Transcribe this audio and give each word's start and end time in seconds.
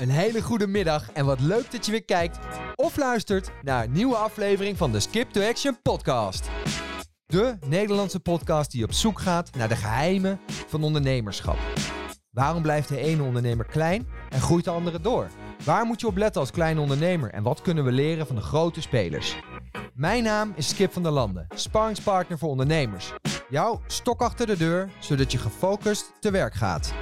Een 0.00 0.10
hele 0.10 0.42
goede 0.42 0.66
middag 0.66 1.12
en 1.12 1.24
wat 1.24 1.40
leuk 1.40 1.70
dat 1.70 1.86
je 1.86 1.90
weer 1.90 2.04
kijkt 2.04 2.38
of 2.74 2.96
luistert 2.96 3.50
naar 3.62 3.84
een 3.84 3.92
nieuwe 3.92 4.16
aflevering 4.16 4.76
van 4.76 4.92
de 4.92 5.00
Skip 5.00 5.30
to 5.30 5.48
Action 5.48 5.82
podcast. 5.82 6.48
De 7.26 7.56
Nederlandse 7.66 8.20
podcast 8.20 8.70
die 8.70 8.84
op 8.84 8.92
zoek 8.92 9.20
gaat 9.20 9.54
naar 9.54 9.68
de 9.68 9.76
geheimen 9.76 10.40
van 10.66 10.82
ondernemerschap. 10.82 11.56
Waarom 12.30 12.62
blijft 12.62 12.88
de 12.88 12.98
ene 12.98 13.22
ondernemer 13.22 13.66
klein 13.66 14.06
en 14.28 14.40
groeit 14.40 14.64
de 14.64 14.70
andere 14.70 15.00
door? 15.00 15.30
Waar 15.64 15.84
moet 15.84 16.00
je 16.00 16.06
op 16.06 16.16
letten 16.16 16.40
als 16.40 16.50
kleine 16.50 16.80
ondernemer 16.80 17.30
en 17.30 17.42
wat 17.42 17.62
kunnen 17.62 17.84
we 17.84 17.92
leren 17.92 18.26
van 18.26 18.36
de 18.36 18.42
grote 18.42 18.80
spelers? 18.80 19.36
Mijn 19.94 20.22
naam 20.22 20.52
is 20.56 20.68
Skip 20.68 20.92
van 20.92 21.02
der 21.02 21.12
Landen, 21.12 21.46
sparringspartner 21.54 22.38
voor 22.38 22.48
ondernemers. 22.48 23.12
Jouw 23.48 23.80
stok 23.86 24.20
achter 24.20 24.46
de 24.46 24.56
deur, 24.56 24.90
zodat 24.98 25.32
je 25.32 25.38
gefocust 25.38 26.12
te 26.20 26.30
werk 26.30 26.54
gaat. 26.54 26.92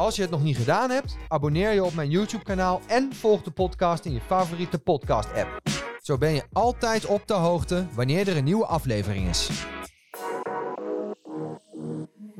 Als 0.00 0.16
je 0.16 0.22
het 0.22 0.30
nog 0.30 0.42
niet 0.42 0.56
gedaan 0.56 0.90
hebt, 0.90 1.16
abonneer 1.28 1.72
je 1.72 1.84
op 1.84 1.94
mijn 1.94 2.10
YouTube-kanaal 2.10 2.80
en 2.86 3.12
volg 3.14 3.42
de 3.42 3.50
podcast 3.50 4.04
in 4.04 4.12
je 4.12 4.20
favoriete 4.20 4.78
podcast-app. 4.78 5.60
Zo 6.02 6.18
ben 6.18 6.32
je 6.32 6.42
altijd 6.52 7.06
op 7.06 7.26
de 7.26 7.34
hoogte 7.34 7.86
wanneer 7.94 8.28
er 8.28 8.36
een 8.36 8.44
nieuwe 8.44 8.66
aflevering 8.66 9.28
is. 9.28 9.50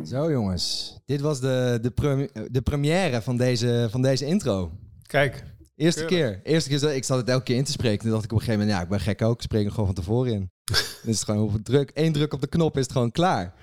Zo 0.04 0.30
jongens, 0.30 0.96
dit 1.06 1.20
was 1.20 1.40
de, 1.40 1.78
de, 1.82 1.90
premi- 1.90 2.28
de 2.50 2.60
première 2.60 3.22
van 3.22 3.36
deze, 3.36 3.88
van 3.90 4.02
deze 4.02 4.26
intro. 4.26 4.70
Kijk, 5.06 5.44
Eerste 5.76 6.04
keer. 6.04 6.40
Eerste 6.42 6.68
keer, 6.68 6.80
dat- 6.80 6.90
ik 6.92 7.04
zat 7.04 7.18
het 7.18 7.28
elke 7.28 7.44
keer 7.44 7.56
in 7.56 7.64
te 7.64 7.70
spreken. 7.72 7.98
Toen 7.98 8.10
dacht 8.10 8.24
ik 8.24 8.32
op 8.32 8.38
een 8.38 8.44
gegeven 8.44 8.60
moment, 8.66 8.78
ja, 8.78 8.84
ik 8.84 8.90
ben 8.90 9.00
gek 9.00 9.22
ook. 9.22 9.34
Ik 9.36 9.42
spreek 9.42 9.64
er 9.64 9.70
gewoon 9.70 9.86
van 9.86 9.94
tevoren 9.94 10.32
in. 10.32 10.50
Dan 11.02 11.10
is 11.10 11.16
het 11.20 11.24
gewoon 11.24 11.54
een 11.54 11.62
druk. 11.62 11.90
Eén 11.94 12.12
druk 12.12 12.32
op 12.32 12.40
de 12.40 12.46
knop 12.46 12.76
is 12.76 12.82
het 12.82 12.92
gewoon 12.92 13.10
klaar. 13.10 13.54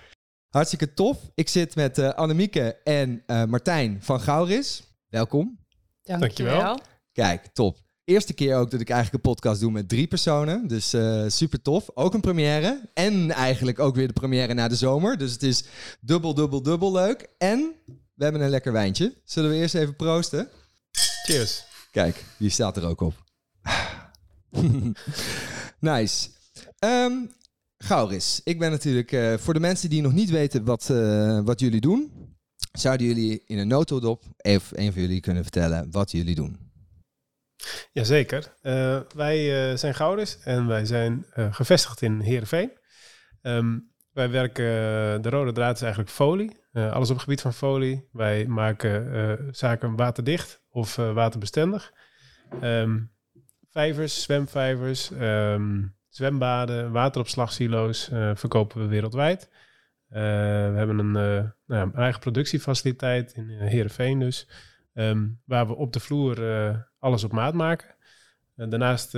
Hartstikke 0.58 0.94
tof. 0.94 1.18
Ik 1.36 1.50
zit 1.50 1.76
met 1.76 1.98
eh 1.98 2.10
Annemieke 2.10 2.76
en 2.84 3.24
eh, 3.26 3.44
Martijn 3.44 3.98
van 4.02 4.20
Gauris. 4.20 4.84
Welkom. 5.10 5.60
Dankjewel. 6.04 6.80
Kijk, 7.12 7.48
top. 7.54 7.78
Eerste 8.04 8.34
keer 8.34 8.56
ook 8.56 8.72
dat 8.72 8.82
ik 8.82 8.90
eigenlijk 8.90 9.26
een 9.26 9.32
podcast 9.32 9.62
doe 9.62 9.72
met 9.72 9.90
drie 9.90 10.08
personen. 10.08 10.68
Dus 10.68 10.94
eh, 10.94 11.24
super 11.28 11.62
tof. 11.62 11.90
Ook 11.94 12.14
een 12.14 12.22
première. 12.22 12.90
En 12.94 13.32
eigenlijk 13.32 13.80
ook 13.80 13.96
weer 13.96 14.08
de 14.08 14.14
première 14.14 14.54
na 14.54 14.68
de 14.68 14.76
zomer. 14.76 15.18
Dus 15.18 15.32
het 15.32 15.44
is 15.44 15.64
dubbel, 16.02 16.34
dubbel, 16.34 16.62
dubbel 16.62 16.92
leuk. 16.92 17.30
En 17.38 17.74
we 18.14 18.24
hebben 18.24 18.42
een 18.42 18.50
lekker 18.50 18.72
wijntje. 18.72 19.14
Zullen 19.24 19.50
we 19.50 19.56
eerst 19.56 19.76
even 19.76 19.96
proosten? 19.96 20.50
cheers. 21.26 21.64
Kijk, 21.92 22.24
die 22.38 22.50
staat 22.50 22.78
er 22.78 22.86
ook 22.86 23.02
op. 23.02 23.14
nice. 25.80 26.30
Ehm 26.80 27.14
Gauris, 27.78 28.42
ik 28.44 28.60
ben 28.60 28.72
natuurlijk 28.72 29.12
eh, 29.12 29.34
voor 29.34 29.54
de 29.54 29.60
mensen 29.60 29.90
die 29.90 30.02
nog 30.02 30.14
niet 30.14 30.30
weten 30.30 30.66
wat, 30.66 30.90
eh, 30.90 31.40
wat 31.44 31.60
jullie 31.60 31.82
doen, 31.82 32.12
zouden 32.72 33.08
jullie 33.08 33.44
in 33.46 33.58
een 33.58 33.68
notodop 33.68 34.24
even 34.38 34.80
een 34.80 34.94
van 34.94 35.02
jullie 35.02 35.20
kunnen 35.20 35.44
vertellen 35.44 35.92
wat 35.92 36.12
jullie 36.12 36.36
doen? 36.36 36.66
Jazeker. 37.92 38.54
Eh 38.62 39.00
wij 39.16 39.78
zijn 39.78 39.96
Gouders 39.96 40.40
en 40.40 40.68
wij 40.68 40.86
zijn 40.86 41.26
gevestigd 41.52 42.02
in 42.02 42.20
Heerenveen. 42.20 42.72
Ehm, 43.42 43.80
wij 44.12 44.30
werken, 44.30 44.64
de 45.22 45.30
rode 45.30 45.52
draad 45.52 45.76
is 45.76 45.82
eigenlijk 45.82 46.12
folie. 46.12 46.52
Alles 46.72 47.10
op 47.10 47.16
het 47.16 47.24
gebied 47.24 47.42
van 47.42 47.54
folie. 47.54 48.10
Wij 48.12 48.46
maken 48.46 49.56
zaken 49.56 49.96
waterdicht 49.96 50.62
of 50.70 50.96
waterbestendig. 50.96 51.94
Ehm, 52.62 53.00
vijvers, 53.70 54.22
zwemvijvers, 54.22 55.12
ehm, 55.12 55.84
zwembaden, 56.18 56.92
wateropslagsilo's 56.92 58.10
eh, 58.10 58.32
verkopen 58.34 58.82
we 58.82 58.88
wereldwijd. 58.88 59.50
Eh, 60.10 60.22
we 60.72 60.74
hebben 60.76 61.00
een, 61.00 61.16
eh, 61.16 61.50
nou 61.68 61.92
eigen 61.96 62.20
productiefaciliteit 62.20 63.34
in 63.34 63.50
Heerenveen 63.50 64.20
dus. 64.20 64.48
Ehm, 64.94 65.28
waar 65.46 65.68
we 65.68 65.76
op 65.76 65.94
de 65.94 66.00
vloer 66.00 66.36
alles 67.00 67.24
op 67.24 67.32
maat 67.32 67.54
maken. 67.54 67.96
En 68.56 68.70
daarnaast 68.70 69.18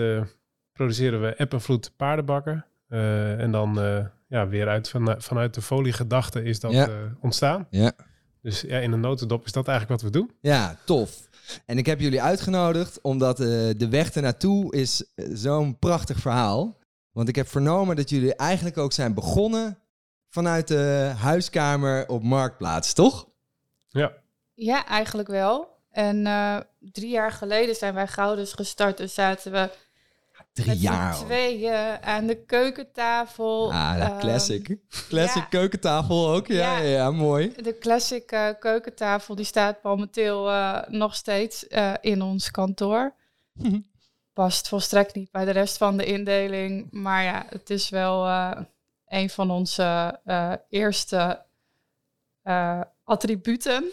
produceren 0.74 1.22
we 1.22 1.28
en 1.36 1.62
vloed 1.62 1.94
paardenbakken. 1.98 2.66
En 3.38 3.52
dan 3.52 3.74
ja, 4.28 4.48
weer 4.48 4.68
uit, 4.68 4.90
van, 4.90 5.16
vanuit 5.22 5.54
de 5.54 5.62
foliegedachte 5.62 6.44
is 6.44 6.60
dat 6.60 6.72
Ja. 6.72 6.90
ontstaan. 7.22 7.68
Ja. 7.70 7.92
Dus 8.42 8.62
ja, 8.62 8.78
in 8.80 8.92
een 8.92 9.00
notendop 9.00 9.46
is 9.46 9.52
dat 9.52 9.68
eigenlijk 9.68 10.02
wat 10.02 10.12
we 10.12 10.18
doen. 10.18 10.32
Ja, 10.42 10.78
tof. 10.86 11.30
En 11.66 11.78
ik 11.78 11.86
heb 11.86 12.00
jullie 12.00 12.22
uitgenodigd 12.22 13.02
omdat 13.02 13.38
de 13.38 13.88
weg 13.90 14.12
ernaartoe 14.12 14.76
is 14.76 15.12
zo'n 15.16 15.80
prachtig 15.80 16.20
verhaal. 16.20 16.79
Want 17.12 17.28
ik 17.30 17.36
heb 17.36 17.48
vernomen 17.48 17.96
dat 17.96 18.10
jullie 18.10 18.36
eigenlijk 18.36 18.78
ook 18.78 18.92
zijn 18.94 19.14
begonnen 19.14 19.80
vanuit 20.30 20.68
de 20.68 21.12
huiskamer 21.18 22.08
op 22.08 22.24
Marktplaats, 22.24 22.94
toch? 22.94 23.28
Ja, 23.88 24.12
Ja, 24.54 24.86
eigenlijk 24.86 25.28
wel. 25.28 25.78
En 25.92 26.28
eh, 26.28 26.58
drie 26.80 27.10
jaar 27.10 27.32
geleden 27.32 27.76
zijn 27.76 27.94
wij 27.94 28.08
Gouders 28.08 28.54
gestart. 28.54 28.98
Dus 28.98 29.14
zaten 29.14 29.52
we 29.52 29.70
Drie 30.54 30.68
met 30.68 30.82
jaar. 30.82 31.16
tweeën 31.16 32.02
aan 32.02 32.28
de 32.28 32.36
keukentafel. 32.46 33.72
Ah, 33.74 33.96
de 33.96 34.02
Ehm, 34.02 34.20
classic. 34.20 34.78
Classic 35.08 35.42
ja. 35.42 35.48
keukentafel 35.48 36.30
ook. 36.30 36.48
Ja, 36.48 36.78
ja. 36.78 36.88
Ja. 36.90 37.12
mooi. 37.12 37.54
De 37.56 37.78
classic 37.78 38.32
eh, 38.32 38.48
keukentafel 38.60 39.36
die 39.36 39.46
staat 39.46 39.84
momenteel 39.84 40.50
eh, 40.50 40.82
nog 40.88 41.16
steeds 41.16 41.68
eh, 41.68 41.94
in 42.02 42.22
ons 42.22 42.52
kantoor. 42.52 43.14
Past 44.34 44.68
volstrekt 44.68 45.16
niet 45.16 45.32
bij 45.32 45.46
de 45.46 45.52
rest 45.52 45.78
van 45.78 45.98
de 45.98 46.06
indeling. 46.06 46.88
Maar 46.92 47.24
ja, 47.24 47.46
het 47.50 47.70
is 47.70 47.90
wel 47.90 48.26
eh, 48.26 48.62
een 49.08 49.30
van 49.30 49.52
onze 49.52 50.20
eh, 50.26 50.54
eerste 50.70 51.46
eh, 52.42 52.82
attributen. 53.04 53.92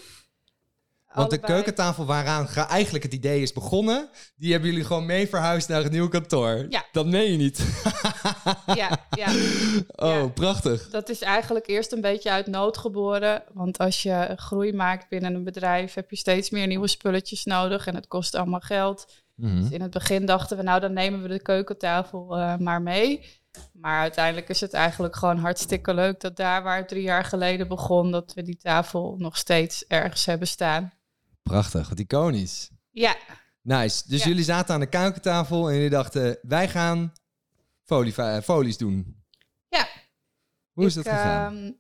Want 1.17 1.31
de 1.31 1.39
keukentafel 1.39 2.07
waaraan 2.07 2.49
eigenlijk 2.49 3.05
het 3.05 3.15
idee 3.15 3.43
is 3.43 3.53
begonnen, 3.53 4.09
die 4.37 4.53
hebben 4.53 4.71
jullie 4.71 4.85
gewoon 4.85 5.07
mee 5.07 5.29
verhuisd 5.29 5.69
naar 5.69 5.83
het 5.83 5.93
nieuwe 5.93 6.09
kantoor. 6.09 6.67
Ja. 6.69 6.85
Dat 6.93 7.07
meen 7.07 7.31
je 7.31 7.37
niet. 7.37 7.65
Ja, 8.75 9.07
ja. 9.11 9.29
oh, 10.07 10.15
Ja. 10.15 10.27
prachtig. 10.27 10.91
Dat 10.91 11.09
is 11.09 11.21
eigenlijk 11.21 11.67
eerst 11.67 11.93
een 11.93 12.01
beetje 12.01 12.31
uit 12.31 12.47
nood 12.47 12.79
geboren. 12.79 13.43
Want 13.53 13.79
als 13.79 14.03
je 14.03 14.33
groei 14.37 14.73
maakt 14.73 15.09
binnen 15.09 15.35
een 15.35 15.45
bedrijf, 15.45 15.95
heb 15.95 16.11
je 16.11 16.17
steeds 16.17 16.51
meer 16.51 16.67
nieuwe 16.67 16.89
spulletjes 16.89 17.45
nodig. 17.45 17.87
En 17.87 17.95
het 17.95 18.07
kost 18.07 18.35
allemaal 18.35 18.61
geld. 18.61 19.07
Mhm. 19.37 19.61
Dus 19.61 19.71
in 19.71 19.81
het 19.81 19.91
begin 19.91 20.27
dachten 20.27 20.57
we, 20.57 20.63
nou 20.63 20.81
dan 20.81 20.93
nemen 20.93 21.23
we 21.23 21.29
de 21.29 21.43
keukentafel 21.43 22.37
eh, 22.37 22.57
maar 22.57 22.83
mee. 22.83 23.27
Maar 23.73 24.01
uiteindelijk 24.01 24.49
is 24.49 24.61
het 24.61 24.73
eigenlijk 24.73 25.17
gewoon 25.17 25.39
hartstikke 25.39 25.95
leuk 25.95 26.21
dat 26.21 26.37
daar 26.37 26.63
waar 26.63 26.77
het 26.77 26.89
drie 26.89 27.03
jaar 27.03 27.25
geleden 27.25 27.69
begon, 27.69 28.11
dat 28.11 28.35
we 28.35 28.43
die 28.43 28.57
tafel 28.57 29.15
nog 29.19 29.37
steeds 29.37 29.87
ergens 29.87 30.27
hebben 30.27 30.49
staan. 30.49 30.93
Prachtig, 31.43 31.89
wat 31.89 31.99
iconisch. 31.99 32.71
Ja, 32.91 33.17
Nice. 33.63 34.03
Dus 34.09 34.23
Ja. 34.23 34.29
jullie 34.29 34.45
zaten 34.45 34.75
aan 34.75 34.81
de 34.81 34.87
keukentafel 34.89 35.69
en 35.69 35.75
jullie 35.75 35.91
dachten, 35.91 36.39
wij 36.43 36.69
gaan 36.69 37.13
folie, 37.85 38.15
eh, 38.17 38.39
folies 38.41 38.77
doen. 38.77 39.25
Ja. 39.69 39.87
Hoe 40.73 40.87
is 40.87 40.97
ik, 40.97 41.05
dat 41.05 41.13
gegaan? 41.13 41.57
ehm, 41.57 41.73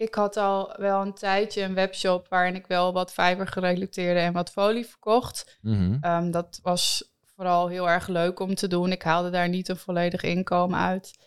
ik 0.00 0.14
had 0.14 0.36
al 0.36 0.74
wel 0.76 1.02
een 1.02 1.14
tijdje 1.14 1.62
een 1.62 1.74
webshop 1.74 2.28
waarin 2.28 2.54
ik 2.54 2.66
wel 2.66 2.92
wat 2.92 3.12
fiber 3.12 3.46
gerelateerde 3.46 4.20
en 4.20 4.32
wat 4.32 4.50
folie 4.50 4.86
verkocht. 4.86 5.58
Mhm. 5.62 5.96
Ehm, 6.00 6.30
dat 6.30 6.60
was 6.62 7.12
vooral 7.34 7.68
heel 7.68 7.88
erg 7.88 8.06
leuk 8.08 8.40
om 8.40 8.54
te 8.54 8.68
doen. 8.68 8.92
Ik 8.92 9.02
haalde 9.02 9.30
daar 9.30 9.48
niet 9.48 9.68
een 9.68 9.76
volledig 9.76 10.22
inkomen 10.22 10.78
uit. 10.78 11.18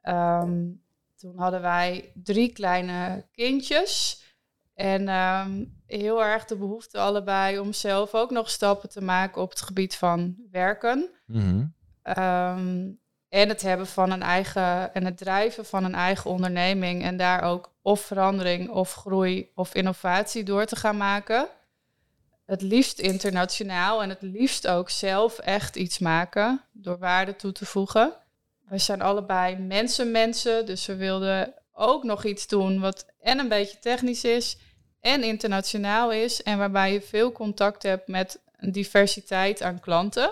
Ehm, 0.00 0.68
toen 1.16 1.38
hadden 1.38 1.60
wij 1.60 2.12
drie 2.14 2.52
kleine 2.52 3.26
kindjes. 3.32 4.22
En 4.74 5.08
ehm, 5.08 5.64
heel 5.86 6.24
erg 6.24 6.44
de 6.44 6.56
behoefte 6.56 6.98
allebei 6.98 7.58
om 7.58 7.72
zelf 7.72 8.14
ook 8.14 8.30
nog 8.30 8.50
stappen 8.50 8.88
te 8.88 9.00
maken 9.00 9.42
op 9.42 9.50
het 9.50 9.60
gebied 9.60 9.96
van 9.96 10.36
werken. 10.50 11.10
Ehm, 12.02 12.90
en 13.30 13.48
het 13.48 13.62
hebben 13.62 13.86
van 13.86 14.10
een 14.10 14.22
eigen 14.22 14.94
en 14.94 15.04
het 15.04 15.16
drijven 15.16 15.64
van 15.64 15.84
een 15.84 15.94
eigen 15.94 16.30
onderneming. 16.30 17.02
En 17.02 17.16
daar 17.16 17.42
ook 17.42 17.72
of 17.82 18.00
verandering 18.00 18.68
of 18.68 18.94
groei 18.94 19.50
of 19.54 19.74
innovatie 19.74 20.42
door 20.42 20.64
te 20.64 20.76
gaan 20.76 20.96
maken. 20.96 21.48
Het 22.46 22.62
liefst 22.62 22.98
internationaal 22.98 24.02
en 24.02 24.08
het 24.08 24.22
liefst 24.22 24.66
ook 24.66 24.90
zelf 24.90 25.38
echt 25.38 25.76
iets 25.76 25.98
maken 25.98 26.60
door 26.72 26.98
waarde 26.98 27.36
toe 27.36 27.52
te 27.52 27.66
voegen. 27.66 28.12
We 28.68 28.78
zijn 28.78 29.02
allebei 29.02 29.56
mensen-mensen, 29.56 30.66
dus 30.66 30.86
we 30.86 30.96
wilden 30.96 31.54
ook 31.72 32.04
nog 32.04 32.24
iets 32.24 32.46
doen 32.46 32.80
wat 32.80 33.06
en 33.20 33.38
een 33.38 33.48
beetje 33.48 33.78
technisch 33.78 34.24
is 34.24 34.56
en 35.00 35.22
internationaal 35.22 36.12
is. 36.12 36.42
En 36.42 36.58
waarbij 36.58 36.92
je 36.92 37.00
veel 37.00 37.32
contact 37.32 37.82
hebt 37.82 38.08
met 38.08 38.40
een 38.56 38.72
diversiteit 38.72 39.62
aan 39.62 39.80
klanten. 39.80 40.30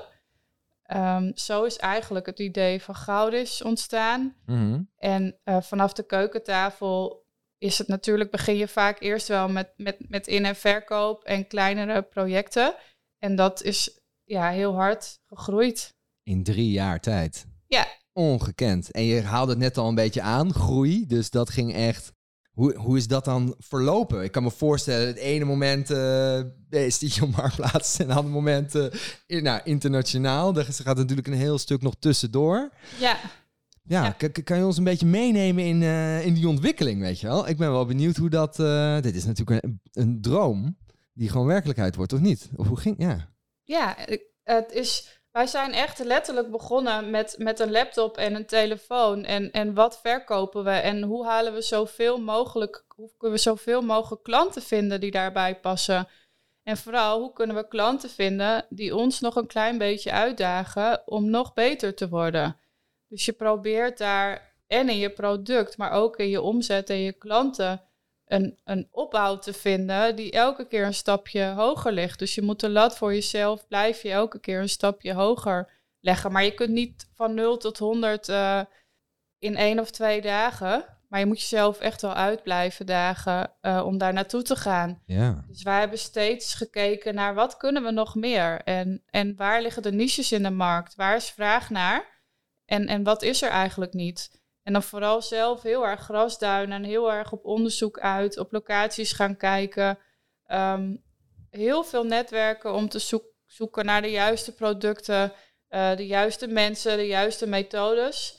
Ehm, 0.88 1.30
zo 1.34 1.64
is 1.64 1.76
eigenlijk 1.76 2.26
het 2.26 2.38
idee 2.38 2.82
van 2.82 2.94
Goudis 2.94 3.62
ontstaan. 3.62 4.34
Mhm. 4.46 4.80
En 4.96 5.38
eh, 5.44 5.60
vanaf 5.60 5.92
de 5.92 6.02
keukentafel 6.02 7.26
is 7.58 7.78
het 7.78 7.88
natuurlijk, 7.88 8.30
begin 8.30 8.56
je 8.56 8.68
vaak 8.68 9.00
eerst 9.00 9.28
wel 9.28 9.48
met, 9.48 9.72
met, 9.76 9.96
met 10.08 10.26
in- 10.26 10.44
en 10.44 10.56
verkoop 10.56 11.24
en 11.24 11.46
kleinere 11.46 12.02
projecten. 12.02 12.74
En 13.18 13.36
dat 13.36 13.62
is 13.62 14.00
ja, 14.24 14.50
heel 14.50 14.74
hard 14.74 15.20
gegroeid. 15.26 15.94
In 16.22 16.42
drie 16.42 16.70
jaar 16.70 17.00
tijd. 17.00 17.46
Ja. 17.66 17.86
Ongekend. 18.12 18.90
En 18.90 19.02
je 19.02 19.22
haalde 19.22 19.50
het 19.50 19.60
net 19.60 19.76
al 19.76 19.88
een 19.88 19.94
beetje 19.94 20.22
aan, 20.22 20.54
groei. 20.54 21.06
Dus 21.06 21.30
dat 21.30 21.50
ging 21.50 21.74
echt 21.74 22.12
Hoe, 22.58 22.76
hoe 22.76 22.96
is 22.96 23.06
dat 23.06 23.24
dan 23.24 23.54
verlopen? 23.58 24.22
Ik 24.22 24.32
kan 24.32 24.42
me 24.42 24.50
voorstellen, 24.50 25.06
het 25.06 25.16
ene 25.16 25.44
moment 25.44 25.90
uh, 25.90 26.40
is 26.70 26.98
die 26.98 27.22
op 27.22 27.36
Marktplaats 27.36 27.98
en 27.98 28.08
het 28.08 28.16
andere 28.16 28.34
moment 28.34 28.74
uh, 28.74 29.42
nou, 29.42 29.60
internationaal. 29.64 30.56
Er 30.56 30.64
gaat 30.64 30.96
natuurlijk 30.96 31.26
een 31.26 31.32
heel 31.32 31.58
stuk 31.58 31.82
nog 31.82 31.94
tussendoor. 31.98 32.70
Ja. 33.00 33.16
Ja, 33.82 34.16
kan 34.44 34.58
je 34.58 34.64
ons 34.64 34.76
een 34.76 34.84
beetje 34.84 35.06
meenemen 35.06 35.64
in, 35.64 35.80
uh, 35.80 36.26
in 36.26 36.34
die 36.34 36.48
ontwikkeling, 36.48 37.00
weet 37.00 37.20
je 37.20 37.26
wel? 37.26 37.48
Ik 37.48 37.56
ben 37.56 37.70
wel 37.70 37.86
benieuwd 37.86 38.16
hoe 38.16 38.30
dat... 38.30 38.56
dit 39.02 39.14
is 39.14 39.24
natuurlijk 39.24 39.64
een, 39.64 39.80
een 39.92 40.20
droom 40.20 40.76
die 41.12 41.28
gewoon 41.28 41.46
werkelijkheid 41.46 41.96
wordt, 41.96 42.12
of 42.12 42.20
niet? 42.20 42.50
Of 42.56 42.66
hoe 42.66 42.80
ging... 42.80 42.94
Ja, 42.98 43.28
ja 43.62 43.96
het 44.42 44.72
is 44.72 45.17
wij 45.38 45.46
zijn 45.46 45.72
echt 45.72 45.98
letterlijk 45.98 46.50
begonnen 46.50 47.10
met, 47.10 47.34
met 47.38 47.60
een 47.60 47.70
laptop 47.70 48.16
en 48.16 48.34
een 48.34 48.46
telefoon. 48.46 49.24
En, 49.24 49.50
en 49.50 49.74
wat 49.74 50.00
verkopen 50.00 50.64
we 50.64 50.70
en 50.70 51.02
hoe 51.02 51.26
halen 51.26 51.54
we 51.54 51.62
zoveel 51.62 52.20
mogelijk, 52.20 52.84
hoe 52.94 53.10
kunnen 53.18 53.36
we 53.36 53.42
zoveel 53.42 53.82
mogelijk 53.82 54.22
klanten 54.22 54.62
vinden 54.62 55.00
die 55.00 55.10
daarbij 55.10 55.60
passen. 55.60 56.08
En 56.62 56.76
vooral, 56.76 57.20
hoe 57.20 57.32
kunnen 57.32 57.56
we 57.56 57.68
klanten 57.68 58.10
vinden 58.10 58.66
die 58.68 58.96
ons 58.96 59.20
nog 59.20 59.36
een 59.36 59.46
klein 59.46 59.78
beetje 59.78 60.12
uitdagen 60.12 61.02
om 61.06 61.30
nog 61.30 61.54
beter 61.54 61.94
te 61.94 62.08
worden. 62.08 62.60
Dus 63.08 63.24
je 63.24 63.32
probeert 63.32 63.98
daar 63.98 64.54
en 64.66 64.88
in 64.88 64.98
je 64.98 65.10
product, 65.10 65.76
maar 65.76 65.90
ook 65.90 66.16
in 66.16 66.28
je 66.28 66.40
omzet 66.40 66.90
en 66.90 67.00
je 67.00 67.12
klanten 67.12 67.87
een, 68.28 68.58
een 68.64 68.88
opbouw 68.90 69.38
te 69.38 69.52
vinden 69.52 70.16
die 70.16 70.30
elke 70.30 70.66
keer 70.66 70.86
een 70.86 70.94
stapje 70.94 71.44
hoger 71.44 71.92
ligt. 71.92 72.18
Dus 72.18 72.34
je 72.34 72.42
moet 72.42 72.60
de 72.60 72.68
lat 72.68 72.96
voor 72.96 73.14
jezelf, 73.14 73.66
blijf 73.66 74.02
je 74.02 74.10
elke 74.10 74.40
keer 74.40 74.60
een 74.60 74.68
stapje 74.68 75.12
hoger 75.12 75.70
leggen. 76.00 76.32
Maar 76.32 76.44
je 76.44 76.54
kunt 76.54 76.70
niet 76.70 77.10
van 77.14 77.34
0 77.34 77.56
tot 77.56 77.78
100 77.78 78.28
uh, 78.28 78.58
eh, 78.58 78.66
in 79.38 79.56
één 79.56 79.78
of 79.78 79.90
twee 79.90 80.20
dagen. 80.20 80.84
Maar 81.08 81.20
je 81.20 81.26
moet 81.26 81.40
jezelf 81.40 81.80
echt 81.80 82.02
wel 82.02 82.14
uitblijven 82.14 82.86
dagen 82.86 83.52
uh, 83.62 83.82
om 83.86 83.98
daar 83.98 84.12
naartoe 84.12 84.42
te 84.42 84.56
gaan. 84.56 85.02
Ja. 85.06 85.44
Dus 85.48 85.62
wij 85.62 85.78
hebben 85.78 85.98
steeds 85.98 86.54
gekeken 86.54 87.14
naar 87.14 87.34
wat 87.34 87.56
kunnen 87.56 87.82
we 87.82 87.90
nog 87.90 88.14
meer? 88.14 88.60
En, 88.60 89.02
en 89.06 89.36
waar 89.36 89.62
liggen 89.62 89.82
de 89.82 89.92
niches 89.92 90.32
in 90.32 90.42
de 90.42 90.50
markt? 90.50 90.94
Waar 90.94 91.16
is 91.16 91.30
vraag 91.30 91.70
naar? 91.70 92.22
En, 92.64 92.86
en 92.86 93.02
wat 93.02 93.22
is 93.22 93.42
er 93.42 93.50
eigenlijk 93.50 93.92
niet? 93.92 94.40
En 94.68 94.74
dan 94.74 94.82
vooral 94.82 95.22
zelf 95.22 95.62
heel 95.62 95.86
erg 95.86 96.00
grasduinen 96.00 96.82
en 96.82 96.88
heel 96.88 97.12
erg 97.12 97.32
op 97.32 97.44
onderzoek 97.44 97.98
uit, 97.98 98.38
op 98.38 98.52
locaties 98.52 99.12
gaan 99.12 99.36
kijken. 99.36 99.98
Ehm, 100.46 100.96
heel 101.50 101.84
veel 101.84 102.04
netwerken 102.04 102.74
om 102.74 102.88
te 102.88 103.22
zoeken 103.46 103.84
naar 103.84 104.02
de 104.02 104.10
juiste 104.10 104.54
producten, 104.54 105.32
uh, 105.70 105.96
de 105.96 106.06
juiste 106.06 106.46
mensen, 106.46 106.96
de 106.96 107.06
juiste 107.06 107.46
methodes. 107.46 108.38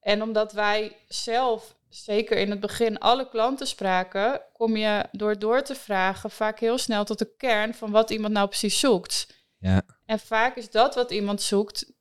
En 0.00 0.22
omdat 0.22 0.52
wij 0.52 0.96
zelf, 1.08 1.76
zeker 1.88 2.36
in 2.36 2.50
het 2.50 2.60
begin, 2.60 2.98
alle 2.98 3.28
klanten 3.28 3.66
spraken, 3.66 4.42
kom 4.52 4.76
je 4.76 5.04
door 5.12 5.38
door 5.38 5.62
te 5.62 5.74
vragen 5.74 6.30
vaak 6.30 6.60
heel 6.60 6.78
snel 6.78 7.04
tot 7.04 7.18
de 7.18 7.36
kern 7.36 7.74
van 7.74 7.90
wat 7.90 8.10
iemand 8.10 8.32
nou 8.32 8.48
precies 8.48 8.78
zoekt. 8.78 9.26
Ja. 9.58 9.82
En 10.04 10.18
vaak 10.18 10.56
is 10.56 10.70
dat 10.70 10.94
wat 10.94 11.10
iemand 11.10 11.42
zoekt 11.42 11.92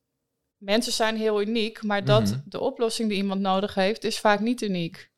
mensen 0.66 0.94
zijn 0.94 1.18
heel 1.18 1.42
uniek, 1.42 1.84
maar 1.84 2.06
dat 2.06 2.24
mhm. 2.24 2.40
de 2.46 2.60
oplossing 2.60 3.10
die 3.10 3.18
iemand 3.18 3.42
nodig 3.42 3.74
heeft, 3.74 4.04
is 4.04 4.20
vaak 4.20 4.40
niet 4.40 4.62
uniek. 4.62 5.12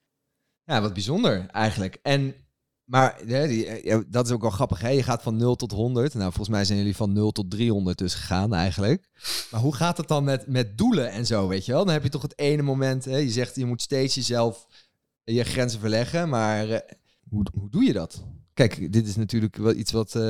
Ja, 0.64 0.82
wat 0.82 0.94
bijzonder 0.94 1.46
eigenlijk. 1.48 1.98
En, 2.02 2.36
maar 2.84 3.22
die, 3.26 4.10
dat 4.10 4.26
is 4.26 4.32
ook 4.32 4.42
wel 4.42 4.50
grappig, 4.50 4.82
hè? 4.82 4.90
Je 4.90 5.04
gaat 5.04 5.22
van 5.22 5.38
0 5.38 5.56
tot 5.56 5.72
100. 5.72 6.14
Nou, 6.14 6.26
volgens 6.26 6.50
mij 6.50 6.66
zijn 6.66 6.78
jullie 6.78 6.96
van 6.96 7.14
0 7.14 7.32
tot 7.32 7.52
300 7.52 7.98
dus 7.98 8.14
gegaan 8.14 8.54
eigenlijk. 8.54 9.10
Maar 9.52 9.62
hoe 9.62 9.76
gaat 9.76 9.98
het 9.98 10.08
dan 10.08 10.24
met, 10.24 10.48
met 10.48 10.78
doelen 10.78 11.12
en 11.12 11.26
zo, 11.26 11.48
weet 11.48 11.66
je 11.66 11.72
wel? 11.72 11.86
Dan 11.86 11.94
heb 11.94 12.04
je 12.04 12.10
toch 12.10 12.22
het 12.22 12.38
ene 12.40 12.62
moment, 12.62 13.06
hè? 13.06 13.18
je 13.18 13.30
zegt 13.30 13.56
je 13.56 13.66
moet 13.66 13.82
steeds 13.82 14.16
jezelf 14.16 14.68
je 15.24 15.44
grenzen 15.44 15.80
verleggen, 15.80 16.30
maar 16.30 16.68
uh, 16.68 16.78
hoe, 17.30 17.46
hoe 17.54 17.70
doe 17.70 17.84
je 17.84 17.94
dat? 17.94 18.24
Kijk, 18.54 18.94
dit 18.94 19.08
is 19.08 19.16
natuurlijk 19.16 19.56
wel 19.56 19.74
iets 19.74 19.92
wat 19.92 20.16
uh, 20.16 20.24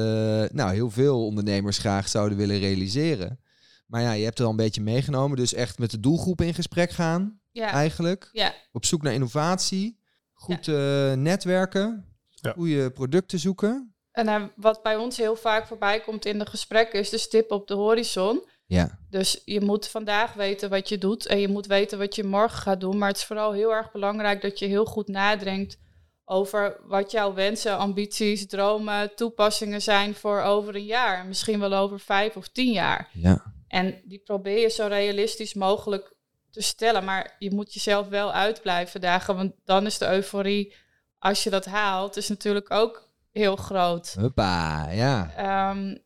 nou, 0.51 0.73
heel 0.73 0.89
veel 0.89 1.25
ondernemers 1.25 1.77
graag 1.77 2.07
zouden 2.07 2.37
willen 2.37 2.59
realiseren. 2.59 3.39
Maar 3.87 4.01
ja, 4.01 4.11
je 4.11 4.23
hebt 4.23 4.39
er 4.39 4.45
al 4.45 4.51
een 4.51 4.57
beetje 4.57 4.81
meegenomen. 4.81 5.37
Dus 5.37 5.53
echt 5.53 5.79
met 5.79 5.91
de 5.91 5.99
doelgroep 5.99 6.41
in 6.41 6.53
gesprek 6.53 6.91
gaan. 6.91 7.39
Ja. 7.51 7.71
Eigenlijk. 7.71 8.29
Ja. 8.31 8.53
Op 8.71 8.85
zoek 8.85 9.01
naar 9.01 9.13
innovatie. 9.13 9.99
Goed 10.33 10.67
uh, 10.67 11.13
netwerken. 11.13 12.05
Ja. 12.29 12.51
Goede 12.51 12.91
producten 12.91 13.39
zoeken. 13.39 13.95
En 14.11 14.27
uh, 14.27 14.43
wat 14.55 14.83
bij 14.83 14.95
ons 14.95 15.17
heel 15.17 15.35
vaak 15.35 15.67
voorbij 15.67 15.99
komt 15.99 16.25
in 16.25 16.39
de 16.39 16.45
gesprekken 16.45 16.99
is 16.99 17.09
de 17.09 17.17
stip 17.17 17.51
op 17.51 17.67
de 17.67 17.73
horizon. 17.73 18.43
Ja. 18.65 18.99
Dus 19.09 19.41
je 19.45 19.61
moet 19.61 19.87
vandaag 19.87 20.33
weten 20.33 20.69
wat 20.69 20.89
je 20.89 20.97
doet 20.97 21.25
en 21.25 21.39
je 21.39 21.47
moet 21.47 21.65
weten 21.65 21.97
wat 21.97 22.15
je 22.15 22.23
morgen 22.23 22.61
gaat 22.61 22.79
doen. 22.79 22.97
Maar 22.97 23.07
het 23.07 23.17
is 23.17 23.25
vooral 23.25 23.51
heel 23.51 23.73
erg 23.73 23.91
belangrijk 23.91 24.41
dat 24.41 24.59
je 24.59 24.65
heel 24.65 24.85
goed 24.85 25.07
nadenkt 25.07 25.77
over 26.25 26.79
wat 26.83 27.11
jouw 27.11 27.33
wensen, 27.33 27.77
ambities, 27.77 28.47
dromen, 28.47 29.15
toepassingen 29.15 29.81
zijn 29.81 30.15
voor 30.15 30.41
over 30.41 30.75
een 30.75 30.85
jaar. 30.85 31.25
Misschien 31.25 31.59
wel 31.59 31.73
over 31.73 31.99
vijf 31.99 32.35
of 32.35 32.47
tien 32.47 32.71
jaar. 32.71 33.09
Ja. 33.13 33.55
En 33.67 34.01
die 34.03 34.19
probeer 34.19 34.59
je 34.59 34.69
zo 34.69 34.87
realistisch 34.87 35.53
mogelijk 35.53 36.15
te 36.51 36.61
stellen. 36.61 37.03
Maar 37.03 37.35
je 37.39 37.53
moet 37.53 37.73
jezelf 37.73 38.07
wel 38.07 38.33
uitblijven 38.33 39.01
dagen. 39.01 39.35
Want 39.35 39.53
dan 39.65 39.85
is 39.85 39.97
de 39.97 40.09
euforie, 40.09 40.75
als 41.19 41.43
je 41.43 41.49
dat 41.49 41.65
haalt, 41.65 42.17
is 42.17 42.29
natuurlijk 42.29 42.71
ook 42.71 43.09
heel 43.31 43.55
groot. 43.55 44.13
Huppa, 44.19 44.89
ja. 44.89 45.69
Um, 45.69 45.97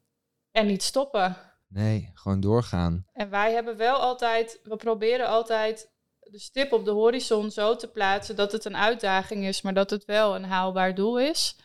en 0.51 0.67
niet 0.67 0.83
stoppen. 0.83 1.37
Nee, 1.67 2.11
gewoon 2.13 2.39
doorgaan. 2.39 3.05
En 3.13 3.29
wij 3.29 3.53
hebben 3.53 3.77
wel 3.77 3.95
altijd, 3.95 4.59
we 4.63 4.75
proberen 4.75 5.27
altijd 5.27 5.89
de 6.19 6.39
stip 6.39 6.71
op 6.71 6.85
de 6.85 6.91
horizon 6.91 7.51
zo 7.51 7.75
te 7.75 7.87
plaatsen 7.87 8.35
dat 8.35 8.51
het 8.51 8.65
een 8.65 8.77
uitdaging 8.77 9.45
is, 9.45 9.61
maar 9.61 9.73
dat 9.73 9.89
het 9.89 10.05
wel 10.05 10.35
een 10.35 10.43
haalbaar 10.45 10.95
doel 10.95 11.19
is. 11.19 11.55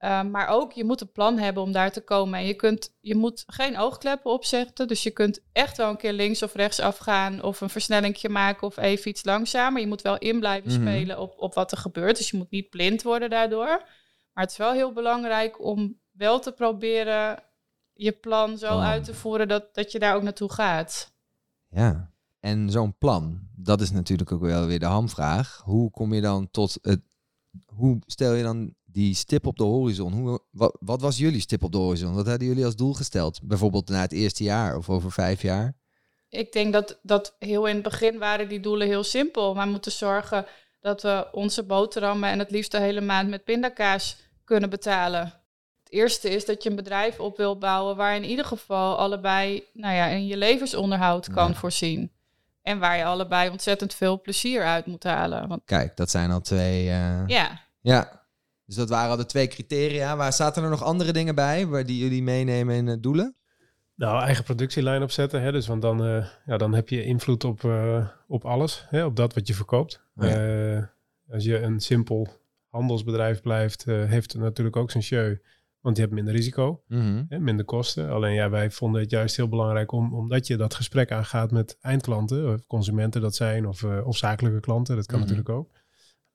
Ehm, 0.00 0.30
maar 0.30 0.48
ook, 0.48 0.72
je 0.72 0.84
moet 0.84 1.00
een 1.00 1.12
plan 1.12 1.38
hebben 1.38 1.62
om 1.62 1.72
daar 1.72 1.92
te 1.92 2.00
komen. 2.00 2.38
En 2.38 2.46
je, 2.46 2.54
kunt, 2.54 2.96
je 3.00 3.14
moet 3.14 3.44
geen 3.46 3.78
oogkleppen 3.78 4.30
opzetten. 4.30 4.88
Dus 4.88 5.02
je 5.02 5.10
kunt 5.10 5.40
echt 5.52 5.76
wel 5.76 5.90
een 5.90 5.96
keer 5.96 6.12
links 6.12 6.42
of 6.42 6.54
rechts 6.54 6.80
afgaan. 6.80 7.42
Of 7.42 7.60
een 7.60 7.70
versnellingje 7.70 8.28
maken 8.28 8.66
of 8.66 8.76
even 8.76 9.10
iets 9.10 9.24
langzamer. 9.24 9.80
Je 9.80 9.86
moet 9.86 10.02
wel 10.02 10.18
in 10.18 10.38
blijven 10.38 10.72
mhm. 10.72 10.80
spelen 10.80 11.18
op, 11.18 11.34
op 11.36 11.54
wat 11.54 11.72
er 11.72 11.78
gebeurt. 11.78 12.16
Dus 12.16 12.30
je 12.30 12.36
moet 12.36 12.50
niet 12.50 12.70
blind 12.70 13.02
worden 13.02 13.30
daardoor. 13.30 13.82
Maar 14.32 14.44
het 14.44 14.50
is 14.50 14.56
wel 14.56 14.72
heel 14.72 14.92
belangrijk 14.92 15.64
om 15.64 15.98
wel 16.10 16.40
te 16.40 16.52
proberen 16.52 17.42
je 17.92 18.12
plan 18.12 18.58
zo 18.58 18.74
oh. 18.74 18.84
uit 18.84 19.04
te 19.04 19.14
voeren 19.14 19.48
dat, 19.48 19.74
dat 19.74 19.92
je 19.92 19.98
daar 19.98 20.14
ook 20.14 20.22
naartoe 20.22 20.52
gaat. 20.52 21.12
Ja, 21.68 22.10
en 22.38 22.70
zo'n 22.70 22.96
plan, 22.98 23.40
dat 23.56 23.80
is 23.80 23.90
natuurlijk 23.90 24.32
ook 24.32 24.40
wel 24.40 24.66
weer 24.66 24.78
de 24.78 24.86
hamvraag. 24.86 25.60
Hoe 25.64 25.90
kom 25.90 26.14
je 26.14 26.20
dan 26.20 26.50
tot 26.50 26.78
het... 26.82 27.00
Hoe 27.66 27.98
stel 28.06 28.32
je 28.32 28.42
dan 28.42 28.74
die 28.92 29.14
stip 29.14 29.46
op 29.46 29.56
de 29.56 29.64
horizon. 29.64 30.12
Hoe, 30.12 30.40
wat, 30.50 30.76
wat, 30.80 31.00
was 31.00 31.18
jullie 31.18 31.40
stip 31.40 31.62
op 31.62 31.72
de 31.72 31.78
horizon? 31.78 32.14
Wat 32.14 32.26
hadden 32.26 32.48
jullie 32.48 32.64
als 32.64 32.76
doel 32.76 32.92
gesteld? 32.92 33.40
Bijvoorbeeld 33.42 33.88
na 33.88 34.00
het 34.00 34.12
eerste 34.12 34.42
jaar 34.42 34.76
of 34.76 34.88
over 34.90 35.12
vijf 35.12 35.42
jaar? 35.42 35.74
Ik 36.28 36.52
denk 36.52 36.72
dat, 36.72 36.98
dat 37.02 37.36
heel 37.38 37.66
in 37.66 37.74
het 37.74 37.82
begin 37.82 38.18
waren 38.18 38.48
die 38.48 38.60
doelen 38.60 38.86
heel 38.86 39.04
simpel. 39.04 39.56
We 39.56 39.64
moeten 39.64 39.92
zorgen 39.92 40.46
dat 40.80 41.02
we 41.02 41.28
onze 41.32 41.62
boterhammen 41.62 42.30
en 42.30 42.38
het 42.38 42.50
liefst 42.50 42.70
de 42.70 42.80
hele 42.80 43.00
maand 43.00 43.28
met 43.28 43.44
pindakaas 43.44 44.16
kunnen 44.44 44.70
betalen. 44.70 45.20
Het 45.84 45.92
eerste 45.92 46.30
is 46.30 46.44
dat 46.44 46.62
je 46.62 46.70
een 46.70 46.76
bedrijf 46.76 47.18
op 47.18 47.36
wil 47.36 47.58
bouwen 47.58 47.96
waar 47.96 48.16
in 48.16 48.24
ieder 48.24 48.44
geval 48.44 48.98
allebei 48.98 49.64
nou 49.72 49.94
ja, 49.94 50.06
in 50.06 50.26
je 50.26 50.36
levensonderhoud 50.36 51.30
kan 51.30 51.54
voorzien. 51.54 52.12
En 52.62 52.78
waar 52.78 52.96
je 52.96 53.04
allebei 53.04 53.50
ontzettend 53.50 53.94
veel 53.94 54.20
plezier 54.20 54.64
uit 54.64 54.86
moet 54.86 55.04
halen. 55.04 55.48
Want... 55.48 55.62
Kijk, 55.64 55.96
dat 55.96 56.10
zijn 56.10 56.30
al 56.30 56.40
twee. 56.40 56.84
Uh... 56.84 57.26
Ja. 57.26 57.60
Ja. 57.80 58.19
Dus 58.70 58.78
dat 58.78 58.88
waren 58.88 59.10
al 59.10 59.16
de 59.16 59.26
twee 59.26 59.48
criteria. 59.48 60.16
Waar 60.16 60.32
zaten 60.32 60.62
er 60.62 60.70
nog 60.70 60.82
andere 60.82 61.12
dingen 61.12 61.34
bij 61.34 61.66
waar 61.66 61.86
die 61.86 61.98
jullie 61.98 62.22
meenemen 62.22 62.74
in 62.74 62.86
het 62.86 63.02
doelen? 63.02 63.36
Nou, 63.94 64.22
eigen 64.22 64.44
productielijn 64.44 65.02
opzetten. 65.02 65.42
Hè? 65.42 65.52
Dus 65.52 65.66
want 65.66 65.82
dan, 65.82 66.06
uh, 66.06 66.26
ja, 66.44 66.56
dan 66.56 66.74
heb 66.74 66.88
je 66.88 67.04
invloed 67.04 67.44
op, 67.44 67.62
uh, 67.62 68.08
op 68.28 68.44
alles, 68.44 68.86
hè? 68.88 69.04
op 69.04 69.16
dat 69.16 69.34
wat 69.34 69.46
je 69.46 69.54
verkoopt. 69.54 70.02
Oh 70.16 70.82
als 71.30 71.44
je 71.44 71.60
een 71.60 71.80
simpel 71.80 72.28
handelsbedrijf 72.68 73.40
blijft, 73.40 73.84
heeft 73.84 74.32
het 74.32 74.42
natuurlijk 74.42 74.76
ook 74.76 74.90
zijn 74.90 75.02
show. 75.02 75.36
Want 75.80 75.96
je 75.96 76.02
hebt 76.02 76.14
minder 76.14 76.34
risico, 76.34 76.82
mm 76.86 77.26
hè? 77.28 77.38
minder 77.38 77.64
kosten. 77.64 78.10
Alleen 78.10 78.34
ja, 78.34 78.50
wij 78.50 78.70
vonden 78.70 79.00
het 79.00 79.10
juist 79.10 79.36
heel 79.36 79.48
belangrijk 79.48 79.92
om, 79.92 80.14
omdat 80.14 80.46
je 80.46 80.56
dat 80.56 80.74
gesprek 80.74 81.12
aangaat 81.12 81.50
met 81.50 81.78
eindklanten, 81.80 82.52
of 82.52 82.66
consumenten 82.66 83.20
dat 83.20 83.34
zijn, 83.34 83.66
of, 83.66 83.84
of 83.84 84.16
zakelijke 84.16 84.60
klanten, 84.60 84.96
dat 84.96 85.06
kan 85.06 85.18
mm 85.18 85.22
natuurlijk 85.22 85.48
ook. 85.48 85.70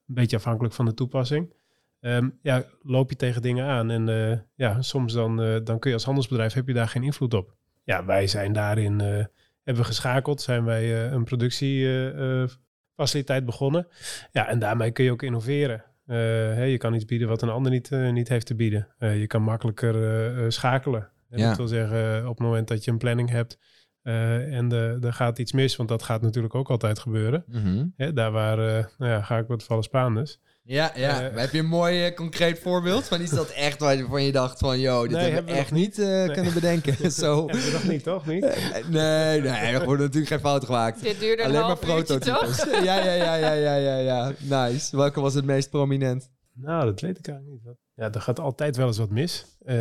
Een 0.06 0.14
beetje 0.14 0.36
afhankelijk 0.36 0.74
van 0.74 0.84
de 0.84 0.94
toepassing. 0.94 1.54
Ehm, 2.00 2.28
ja, 2.42 2.64
loop 2.82 3.10
je 3.10 3.16
tegen 3.16 3.42
dingen 3.42 3.66
aan. 3.66 3.90
En 3.90 4.08
uh, 4.08 4.32
ja, 4.54 4.82
soms 4.82 5.12
dan, 5.12 5.42
uh, 5.42 5.56
dan 5.64 5.78
kun 5.78 5.90
je 5.90 5.96
als 5.96 6.04
handelsbedrijf, 6.04 6.52
heb 6.52 6.66
je 6.66 6.74
daar 6.74 6.88
geen 6.88 7.02
invloed 7.02 7.34
op. 7.34 7.54
Ja, 7.84 8.04
wij 8.04 8.26
zijn 8.26 8.52
daarin, 8.52 8.92
uh, 8.92 9.24
hebben 9.62 9.82
we 9.82 9.84
geschakeld, 9.84 10.42
zijn 10.42 10.64
wij 10.64 11.12
een 11.12 11.24
productiefaciliteit 11.24 13.44
begonnen. 13.44 13.86
Ja, 14.32 14.48
en 14.48 14.58
daarmee 14.58 14.90
kun 14.90 15.04
je 15.04 15.10
ook 15.10 15.22
innoveren. 15.22 15.84
Je 16.68 16.76
kan 16.78 16.94
iets 16.94 17.04
bieden 17.04 17.28
wat 17.28 17.42
een 17.42 17.48
ander 17.48 17.72
niet, 17.72 17.90
niet 17.90 18.28
heeft 18.28 18.46
te 18.46 18.54
bieden. 18.54 18.88
je 18.98 19.26
kan 19.26 19.42
makkelijker 19.42 20.52
schakelen. 20.52 21.10
Ja. 21.28 21.48
Dat 21.48 21.56
wil 21.56 21.68
zeggen, 21.68 22.22
op 22.22 22.38
het 22.38 22.46
moment 22.46 22.68
dat 22.68 22.84
je 22.84 22.90
een 22.90 22.98
planning 22.98 23.30
hebt, 23.30 23.58
en 24.02 24.72
er 25.02 25.12
gaat 25.12 25.38
iets 25.38 25.52
mis, 25.52 25.76
want 25.76 25.88
dat 25.88 26.02
gaat 26.02 26.22
natuurlijk 26.22 26.54
ook 26.54 26.70
altijd 26.70 26.98
gebeuren. 26.98 27.44
Mm 27.46 27.94
daar 28.14 28.30
waar, 28.30 28.56
nou 28.98 29.12
ja, 29.12 29.22
ga 29.22 29.38
ik 29.38 29.46
wat 29.46 29.64
vallen 29.64 29.84
Spaanders. 29.84 30.40
Ja, 30.68 30.92
ja. 30.94 31.22
Eh, 31.22 31.32
Maar 31.32 31.40
heb 31.40 31.52
je 31.52 31.58
een 31.58 31.66
mooi 31.66 32.04
eh, 32.04 32.14
concreet 32.14 32.58
voorbeeld 32.58 33.04
van 33.04 33.20
iets 33.20 33.30
dat 33.30 33.50
echt 33.50 33.80
waarvan 33.80 34.22
je 34.22 34.32
dacht 34.32 34.58
van, 34.58 34.78
yo, 34.80 35.02
dit 35.02 35.10
Nee, 35.10 35.20
hebben 35.20 35.34
hebben 35.34 35.44
we 35.44 35.52
we 35.52 35.58
echt 35.58 35.72
niet 35.72 35.98
eh, 35.98 36.34
kunnen 36.34 36.54
bedenken. 36.54 37.12
Zo. 37.22 37.36
Hebben 37.46 37.64
we 37.64 37.72
nog 37.72 37.84
niet, 37.88 38.02
toch? 38.02 38.26
Niet? 38.26 38.40
Nee, 38.88 39.40
nee, 39.40 39.50
er 39.50 39.84
worden 39.84 40.04
natuurlijk 40.06 40.32
geen 40.32 40.40
fouten 40.40 40.66
gemaakt. 40.68 41.02
Dit 41.02 41.20
duurde 41.20 41.42
een 41.42 41.48
Alleen 41.48 41.60
maar 41.60 41.70
uurtje, 41.70 41.86
prototypes. 41.86 42.64
Ja, 42.84 43.04
ja, 43.04 43.12
ja, 43.12 43.34
ja, 43.34 43.52
ja, 43.52 43.74
ja, 43.74 43.96
ja. 43.98 44.32
Nice. 44.38 44.96
Welke 44.96 45.20
was 45.20 45.34
het 45.34 45.44
meest 45.44 45.70
prominent? 45.70 46.30
Nou, 46.54 46.84
dat 46.84 47.00
weet 47.00 47.18
ik 47.18 47.28
eigenlijk 47.28 47.56
niet. 47.56 47.64
Wat- 47.64 47.76
Ja, 47.94 48.12
er 48.12 48.20
gaat 48.20 48.40
altijd 48.40 48.76
wel 48.76 48.86
eens 48.86 48.98
wat 48.98 49.10
mis. 49.10 49.44
Eh, 49.64 49.76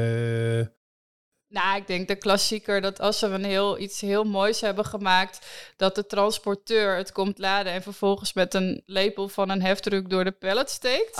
Nou, 1.56 1.78
ik 1.78 1.88
denk 1.88 2.08
de 2.08 2.16
klassieker 2.16 2.82
dat 2.82 3.00
als 3.00 3.20
we 3.22 3.28
een 3.28 3.44
heel, 3.46 3.80
iets 3.80 4.02
heel 4.02 4.24
moois 4.24 4.62
hebben 4.62 4.86
gemaakt, 4.86 5.46
dat 5.78 5.96
de 5.96 6.06
transporteur 6.06 6.98
het 6.98 7.12
komt 7.12 7.38
laden 7.38 7.72
en 7.72 7.82
vervolgens 7.82 8.34
met 8.34 8.54
een 8.54 8.84
lepel 8.86 9.28
van 9.28 9.50
een 9.50 9.62
heftruck 9.62 10.10
door 10.10 10.24
de 10.24 10.32
pallet 10.32 10.70
steekt. 10.70 11.18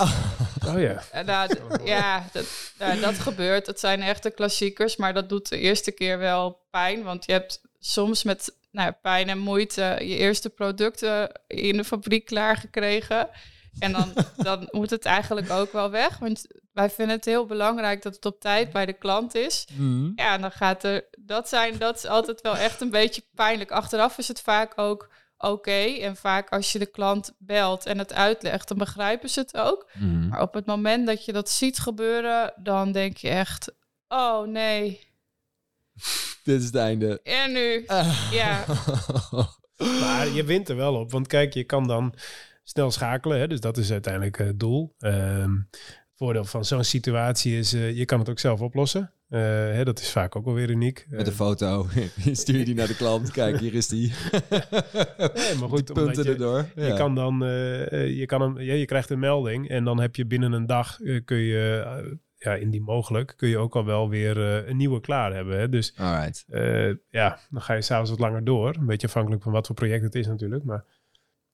oh 0.66 0.80
ja. 0.80 1.02
En 1.10 1.26
nou, 1.26 1.48
d- 1.48 1.60
ja, 1.84 2.28
dat, 2.32 2.44
nou, 2.78 3.00
dat 3.00 3.18
gebeurt. 3.18 3.66
Dat 3.66 3.80
zijn 3.80 4.02
echte 4.02 4.30
klassiekers, 4.30 4.96
maar 4.96 5.14
dat 5.14 5.28
doet 5.28 5.48
de 5.48 5.58
eerste 5.58 5.92
keer 5.92 6.18
wel 6.18 6.66
pijn. 6.70 7.02
Want 7.02 7.26
je 7.26 7.32
hebt 7.32 7.60
soms 7.78 8.22
met 8.22 8.54
nou, 8.70 8.92
pijn 9.02 9.28
en 9.28 9.38
moeite 9.38 9.96
je 9.98 10.16
eerste 10.16 10.50
producten 10.50 11.40
in 11.46 11.76
de 11.76 11.84
fabriek 11.84 12.24
klaargekregen. 12.24 13.28
En 13.78 13.92
dan, 13.92 14.12
dan 14.36 14.68
moet 14.70 14.90
het 14.90 15.04
eigenlijk 15.04 15.50
ook 15.50 15.72
wel 15.72 15.90
weg. 15.90 16.18
Want 16.18 16.46
wij 16.76 16.90
vinden 16.90 17.16
het 17.16 17.24
heel 17.24 17.46
belangrijk 17.46 18.02
dat 18.02 18.14
het 18.14 18.24
op 18.24 18.40
tijd 18.40 18.72
bij 18.72 18.86
de 18.86 18.92
klant 18.92 19.34
is. 19.34 19.66
Mhm. 19.72 20.10
Ja, 20.14 20.34
en 20.34 20.40
dan 20.40 20.50
gaat 20.52 20.84
er 20.84 21.04
dat 21.18 21.48
zijn. 21.48 21.78
Dat 21.78 21.96
is 21.96 22.04
altijd 22.06 22.40
wel 22.40 22.56
echt 22.56 22.80
een 22.80 22.90
beetje 22.90 23.22
pijnlijk. 23.34 23.70
Achteraf 23.70 24.18
is 24.18 24.28
het 24.28 24.40
vaak 24.40 24.72
ook 24.78 25.10
oké. 25.38 25.80
En 26.00 26.16
vaak 26.16 26.50
als 26.50 26.72
je 26.72 26.78
de 26.78 26.86
klant 26.86 27.34
belt 27.38 27.86
en 27.86 27.98
het 27.98 28.12
uitlegt, 28.12 28.68
dan 28.68 28.78
begrijpen 28.78 29.28
ze 29.28 29.40
het 29.40 29.56
ook. 29.56 29.90
Mhm. 29.92 30.28
Maar 30.28 30.40
op 30.42 30.54
het 30.54 30.66
moment 30.66 31.06
dat 31.06 31.24
je 31.24 31.32
dat 31.32 31.50
ziet 31.50 31.78
gebeuren, 31.78 32.52
dan 32.56 32.92
denk 32.92 33.16
je 33.16 33.28
echt: 33.28 33.72
oh 34.08 34.46
nee, 34.46 35.00
Dit 36.44 36.60
is 36.60 36.66
het 36.66 36.74
einde. 36.74 37.20
en 37.22 37.52
nu? 37.52 37.84
Ah. 37.86 38.28
Ja. 38.32 38.64
Maar 40.00 40.28
je 40.28 40.44
wint 40.44 40.68
er 40.68 40.76
wel 40.76 40.94
op. 40.94 41.10
Want 41.10 41.26
kijk, 41.26 41.54
je 41.54 41.64
kan 41.64 41.86
dan 41.86 42.14
snel 42.64 42.90
schakelen. 42.90 43.38
Hè? 43.38 43.46
Dus 43.48 43.60
dat 43.60 43.76
is 43.76 43.90
uiteindelijk 43.92 44.38
eh, 44.38 44.46
het 44.46 44.60
doel. 44.60 44.94
Ehm, 44.98 45.54
voordeel 46.16 46.44
van 46.44 46.64
zo'n 46.64 46.84
situatie 46.84 47.58
is, 47.58 47.72
eh, 47.72 47.96
je 47.96 48.04
kan 48.04 48.18
het 48.18 48.28
ook 48.28 48.38
zelf 48.38 48.60
oplossen. 48.60 49.10
Eh, 49.28 49.40
hè, 49.40 49.84
dat 49.84 50.00
is 50.00 50.10
vaak 50.10 50.36
ook 50.36 50.44
wel 50.44 50.54
weer 50.54 50.70
uniek. 50.70 51.06
Met 51.08 51.20
een 51.20 51.32
Eh, 51.32 51.38
foto. 51.38 51.86
Stuur 52.32 52.58
je 52.58 52.64
die 52.64 52.74
naar 52.74 52.86
de 52.86 52.96
klant. 52.96 53.30
Kijk, 53.30 53.58
hier 53.58 53.74
is 53.74 53.88
die. 53.88 54.12
nee, 55.34 55.54
maar 55.60 55.68
goed, 55.68 55.92
punten 55.92 56.24
je, 56.24 56.30
erdoor. 56.30 56.66
je, 56.74 56.94
kan 56.96 57.14
dan, 57.14 57.38
je, 58.16 58.24
kan 58.26 58.40
hem, 58.40 58.60
ja, 58.60 58.74
je 58.74 58.84
krijgt 58.84 59.10
een 59.10 59.18
melding 59.18 59.68
en 59.68 59.84
dan 59.84 60.00
heb 60.00 60.16
je 60.16 60.26
binnen 60.26 60.52
een 60.52 60.66
dag, 60.66 60.98
kun 61.24 61.36
je, 61.36 61.84
ja, 62.36 62.54
indien 62.54 62.82
mogelijk, 62.82 63.34
kun 63.36 63.48
je 63.48 63.58
ook 63.58 63.76
al 63.76 63.84
wel 63.84 64.08
weer 64.08 64.38
een 64.38 64.76
nieuwe 64.76 65.00
klaar 65.00 65.34
hebben. 65.34 65.58
Hè? 65.58 65.68
Dus 65.68 65.94
ja, 67.10 67.38
dan 67.50 67.62
ga 67.62 67.74
je 67.74 67.82
s'avonds 67.82 68.10
wat 68.10 68.20
langer 68.20 68.44
door. 68.44 68.74
Een 68.74 68.86
beetje 68.86 69.06
afhankelijk 69.06 69.42
van 69.42 69.52
wat 69.52 69.66
voor 69.66 69.74
project 69.74 70.02
het 70.02 70.14
is 70.14 70.26
natuurlijk. 70.26 70.64
Maar 70.64 70.84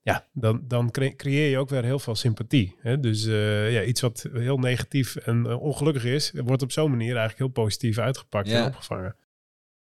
ja, 0.03 0.29
dan, 0.33 0.65
dan 0.69 0.91
cre- 0.91 1.17
creëer 1.17 1.51
je 1.51 1.59
ook 1.59 1.69
weer 1.69 1.85
heel 1.85 1.99
veel 1.99 2.15
sympathie. 2.15 2.77
Hè? 2.79 3.01
Dus 3.01 3.27
eh, 3.27 3.73
ja, 3.73 3.83
iets 3.83 4.01
wat 4.01 4.27
heel 4.33 4.59
negatief 4.59 5.17
en 5.17 5.47
eh, 5.47 5.61
ongelukkig 5.63 6.05
is, 6.05 6.33
wordt 6.45 6.63
op 6.63 6.73
zo'n 6.73 6.91
manier 6.91 7.17
eigenlijk 7.17 7.39
heel 7.39 7.49
positief 7.65 7.99
uitgepakt 7.99 8.49
Ja. 8.49 8.61
en 8.61 8.67
opgevangen. 8.67 9.17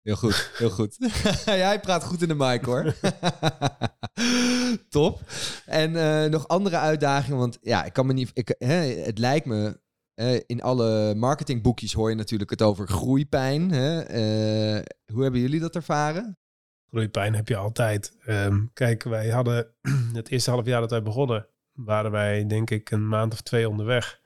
Heel 0.01 0.15
goed, 0.15 0.51
heel 0.57 0.69
goed. 0.69 0.97
Jij 1.45 1.79
praat 1.79 2.03
goed 2.03 2.21
in 2.21 2.27
de 2.27 2.36
mic 2.36 2.62
hoor. 2.65 2.93
Top. 4.89 5.19
En 5.65 5.95
eh, 5.95 6.29
nog 6.29 6.47
andere 6.47 6.77
uitdagingen, 6.77 7.38
want 7.39 7.57
ja, 7.62 7.83
ik 7.86 7.93
kan 7.93 8.05
me 8.05 8.13
niet. 8.13 8.29
Ik, 8.33 8.55
hè, 8.57 8.74
het 8.86 9.17
lijkt 9.17 9.45
me. 9.45 9.79
eh, 10.13 10.39
in 10.45 10.62
alle 10.62 11.15
marketingboekjes 11.15 11.93
hoor 11.93 12.09
je 12.09 12.15
natuurlijk 12.15 12.50
het 12.50 12.62
over 12.62 12.88
groeipijn. 12.88 13.71
Hè? 13.71 14.00
Eh, 14.01 14.83
hoe 15.13 15.24
hebben 15.24 15.41
jullie 15.41 15.59
dat 15.59 15.75
ervaren? 15.75 16.38
Groeipijn 16.89 17.36
heb 17.36 17.48
je 17.48 17.56
altijd. 17.58 18.17
Ehm, 18.25 18.60
kijk, 18.74 19.03
wij 19.03 19.29
hadden 19.29 19.67
het 20.13 20.29
eerste 20.29 20.51
half 20.51 20.65
jaar 20.65 20.82
dat 20.82 20.91
wij 20.91 21.03
begonnen, 21.03 21.48
waren 21.74 22.12
wij 22.12 22.46
denk 22.48 22.70
ik 22.70 22.91
een 22.91 23.08
maand 23.08 23.34
of 23.34 23.41
twee 23.41 23.70
onderweg. 23.70 24.20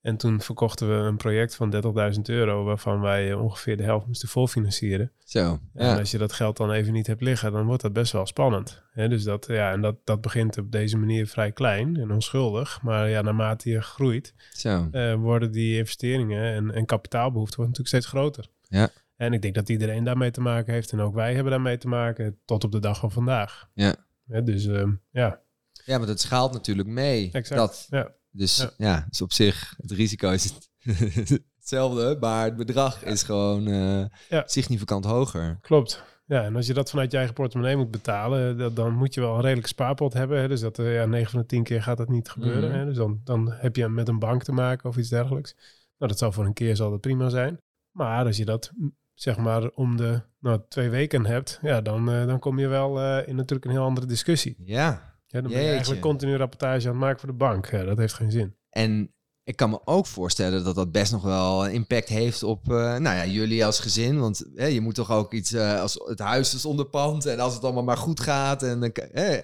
En 0.00 0.16
toen 0.16 0.40
verkochten 0.40 0.88
we 0.88 0.94
een 0.94 1.16
project 1.16 1.54
van 1.54 1.74
30.000 2.14 2.20
euro, 2.22 2.64
waarvan 2.64 3.00
wij 3.00 3.34
ongeveer 3.34 3.76
de 3.76 3.82
helft 3.82 4.06
moesten 4.06 4.28
voorfinancieren. 4.28 5.12
Zo. 5.24 5.60
En 5.74 5.98
als 5.98 6.10
je 6.10 6.18
dat 6.18 6.32
geld 6.32 6.56
dan 6.56 6.70
even 6.72 6.92
niet 6.92 7.06
hebt 7.06 7.20
liggen, 7.20 7.52
dan 7.52 7.66
wordt 7.66 7.82
dat 7.82 7.92
best 7.92 8.12
wel 8.12 8.26
spannend. 8.26 8.82
Dus 8.94 9.24
dat, 9.24 9.46
ja, 9.46 9.72
en 9.72 9.80
dat, 9.80 9.96
dat 10.04 10.20
begint 10.20 10.58
op 10.58 10.72
deze 10.72 10.96
manier 10.96 11.26
vrij 11.26 11.52
klein 11.52 11.96
en 11.96 12.10
onschuldig. 12.10 12.82
Maar 12.82 13.08
ja, 13.08 13.22
naarmate 13.22 13.70
je 13.70 13.82
groeit, 13.82 14.34
Zo. 14.52 14.88
eh, 14.90 15.14
worden 15.14 15.52
die 15.52 15.76
investeringen 15.76 16.54
en, 16.54 16.70
en 16.74 16.86
kapitaalbehoeften 16.86 17.60
natuurlijk 17.60 17.88
steeds 17.88 18.06
groter. 18.06 18.46
Ja. 18.68 18.88
En 19.20 19.32
ik 19.32 19.42
denk 19.42 19.54
dat 19.54 19.68
iedereen 19.68 20.04
daarmee 20.04 20.30
te 20.30 20.40
maken 20.40 20.72
heeft. 20.72 20.92
En 20.92 21.00
ook 21.00 21.14
wij 21.14 21.34
hebben 21.34 21.52
daarmee 21.52 21.78
te 21.78 21.88
maken 21.88 22.38
tot 22.44 22.64
op 22.64 22.72
de 22.72 22.78
dag 22.80 22.98
van 22.98 23.10
vandaag. 23.10 23.68
Ja. 23.74 23.94
Hè, 24.26 24.42
dus 24.42 24.66
ehm, 24.66 24.92
ja, 25.10 25.40
Ja, 25.84 25.96
want 25.96 26.08
het 26.08 26.20
schaalt 26.20 26.52
natuurlijk 26.52 26.88
mee. 26.88 27.30
exact. 27.32 27.60
Dat. 27.60 27.86
Ja. 27.90 28.12
Dus 28.30 28.56
ja. 28.56 28.70
Ja. 28.76 29.06
dus 29.08 29.22
op 29.22 29.32
zich, 29.32 29.74
het 29.76 29.90
risico 29.90 30.30
is 30.30 30.52
hetzelfde, 31.58 32.16
maar 32.20 32.44
het 32.44 32.56
bedrag 32.56 33.04
is 33.04 33.22
gewoon 33.22 33.66
eh, 33.66 34.04
Ja. 34.28 34.42
significant 34.46 35.04
hoger. 35.04 35.58
Klopt. 35.60 36.04
Ja, 36.26 36.44
en 36.44 36.56
als 36.56 36.66
je 36.66 36.74
dat 36.74 36.90
vanuit 36.90 37.10
je 37.10 37.16
eigen 37.16 37.34
portemonnee 37.34 37.76
moet 37.76 37.90
betalen, 37.90 38.58
dat, 38.58 38.76
dan 38.76 38.92
moet 38.94 39.14
je 39.14 39.20
wel 39.20 39.34
een 39.34 39.40
redelijke 39.40 39.68
spaarpot 39.68 40.12
hebben. 40.12 40.40
Hè? 40.40 40.48
Dus 40.48 40.60
dat, 40.60 40.78
eh, 40.78 40.94
ja, 40.94 41.04
9 41.06 41.30
van 41.30 41.40
de 41.40 41.46
10 41.46 41.62
keer 41.62 41.82
gaat 41.82 41.96
dat 41.96 42.08
niet 42.08 42.28
gebeuren. 42.28 42.68
Mhm. 42.70 42.78
Hè? 42.78 42.84
Dus 42.84 42.96
dan, 42.96 43.20
dan 43.24 43.52
heb 43.52 43.76
je 43.76 43.88
met 43.88 44.08
een 44.08 44.18
bank 44.18 44.42
te 44.42 44.52
maken 44.52 44.88
of 44.88 44.96
iets 44.96 45.08
dergelijks. 45.08 45.54
Nou, 45.98 46.10
dat 46.10 46.18
zal 46.18 46.32
voor 46.32 46.44
een 46.44 46.52
keer 46.52 46.76
zal 46.76 46.90
dat 46.90 47.00
prima 47.00 47.28
zijn. 47.28 47.60
Maar 47.90 48.24
als 48.26 48.36
je 48.36 48.44
dat 48.44 48.72
zeg 49.20 49.36
maar 49.36 49.68
om 49.74 49.96
de 49.96 50.22
nou, 50.38 50.60
twee 50.68 50.88
weken 50.88 51.26
hebt, 51.26 51.58
ja, 51.62 51.80
dan, 51.80 52.10
eh, 52.10 52.26
dan 52.26 52.38
kom 52.38 52.58
je 52.58 52.66
wel 52.66 53.00
eh, 53.00 53.28
in 53.28 53.36
natuurlijk 53.36 53.64
een 53.64 53.70
heel 53.70 53.84
andere 53.84 54.06
discussie. 54.06 54.54
Ja. 54.64 55.08
Ja, 55.26 55.40
dan 55.40 55.42
ben 55.42 55.50
je 55.50 55.56
Jeetje. 55.56 55.70
eigenlijk 55.72 56.00
continu 56.02 56.36
rapportage 56.36 56.86
aan 56.86 56.92
het 56.94 57.00
maken 57.02 57.20
voor 57.20 57.28
de 57.28 57.34
bank. 57.34 57.70
Ja, 57.70 57.84
dat 57.84 57.98
heeft 57.98 58.14
geen 58.14 58.30
zin. 58.30 58.56
En 58.70 59.14
ik 59.42 59.56
kan 59.56 59.70
me 59.70 59.80
ook 59.84 60.06
voorstellen 60.06 60.64
dat 60.64 60.74
dat 60.74 60.92
best 60.92 61.12
nog 61.12 61.22
wel 61.22 61.64
een 61.66 61.72
impact 61.72 62.08
heeft 62.08 62.42
op 62.42 62.70
eh, 62.70 62.76
nou 62.76 63.16
ja, 63.16 63.26
jullie 63.26 63.64
als 63.64 63.80
gezin. 63.80 64.18
Want 64.20 64.44
hè, 64.54 64.66
je 64.66 64.80
moet 64.80 64.94
toch 64.94 65.10
ook 65.10 65.32
iets 65.32 65.52
eh, 65.52 65.80
als 65.80 66.00
het 66.04 66.18
huis 66.18 66.54
is 66.54 66.64
onder 66.64 66.86
pand 66.86 67.26
en 67.26 67.40
als 67.40 67.54
het 67.54 67.64
allemaal 67.64 67.82
maar 67.82 67.96
goed 67.96 68.20
gaat. 68.20 68.62
En, 68.62 68.80
dan 68.80 68.92
kan- 68.92 69.08
hè, 69.12 69.40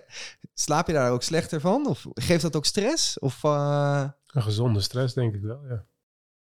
slaap 0.54 0.86
je 0.86 0.92
daar 0.92 1.10
ook 1.12 1.22
slechter 1.22 1.60
van? 1.60 1.86
Of 1.86 2.06
geeft 2.14 2.42
dat 2.42 2.56
ook 2.56 2.64
stress? 2.64 3.18
Of, 3.18 3.44
eh, 3.44 4.08
Een 4.26 4.42
gezonde 4.42 4.80
stress, 4.80 5.14
denk 5.14 5.34
ik 5.34 5.42
wel. 5.42 5.60
Ja. 5.68 5.84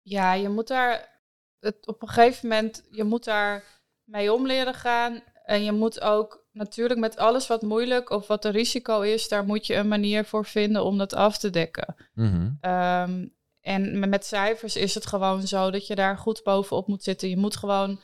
Ja, 0.02 0.34
je 0.34 0.50
moet 0.50 0.68
daar 0.68 1.19
het, 1.60 1.88
op 1.88 2.02
een 2.02 2.08
gegeven 2.08 2.48
moment, 2.48 2.84
je 2.92 3.04
moet 3.04 3.24
daar 3.24 3.64
mee 4.04 4.34
om 4.34 4.46
leren 4.46 4.74
gaan. 4.74 5.22
En 5.46 5.64
je 5.64 5.72
moet 5.72 6.02
ook 6.02 6.46
natuurlijk 6.52 7.00
met 7.00 7.18
alles 7.18 7.48
wat 7.48 7.62
moeilijk 7.62 8.10
of 8.10 8.28
wat 8.28 8.46
een 8.46 8.52
risico 8.52 9.02
is, 9.02 9.28
daar 9.28 9.46
moet 9.46 9.68
je 9.68 9.76
een 9.76 9.88
manier 9.88 10.26
voor 10.26 10.46
vinden 10.46 10.84
om 10.84 10.98
dat 10.98 11.14
af 11.14 11.38
te 11.38 11.50
dekken. 11.50 11.96
mhm. 12.14 12.52
Ehm, 12.62 13.28
en 13.62 14.00
me- 14.00 14.08
met 14.08 14.26
cijfers 14.26 14.76
is 14.76 14.96
het 14.96 15.06
gewoon 15.06 15.48
zo 15.48 15.72
dat 15.72 15.88
je 15.88 15.96
daar 15.96 16.18
goed 16.18 16.44
bovenop 16.44 16.88
moet 16.88 17.04
zitten. 17.04 17.30
Je 17.30 17.38
moet 17.38 17.56
gewoon 17.56 18.00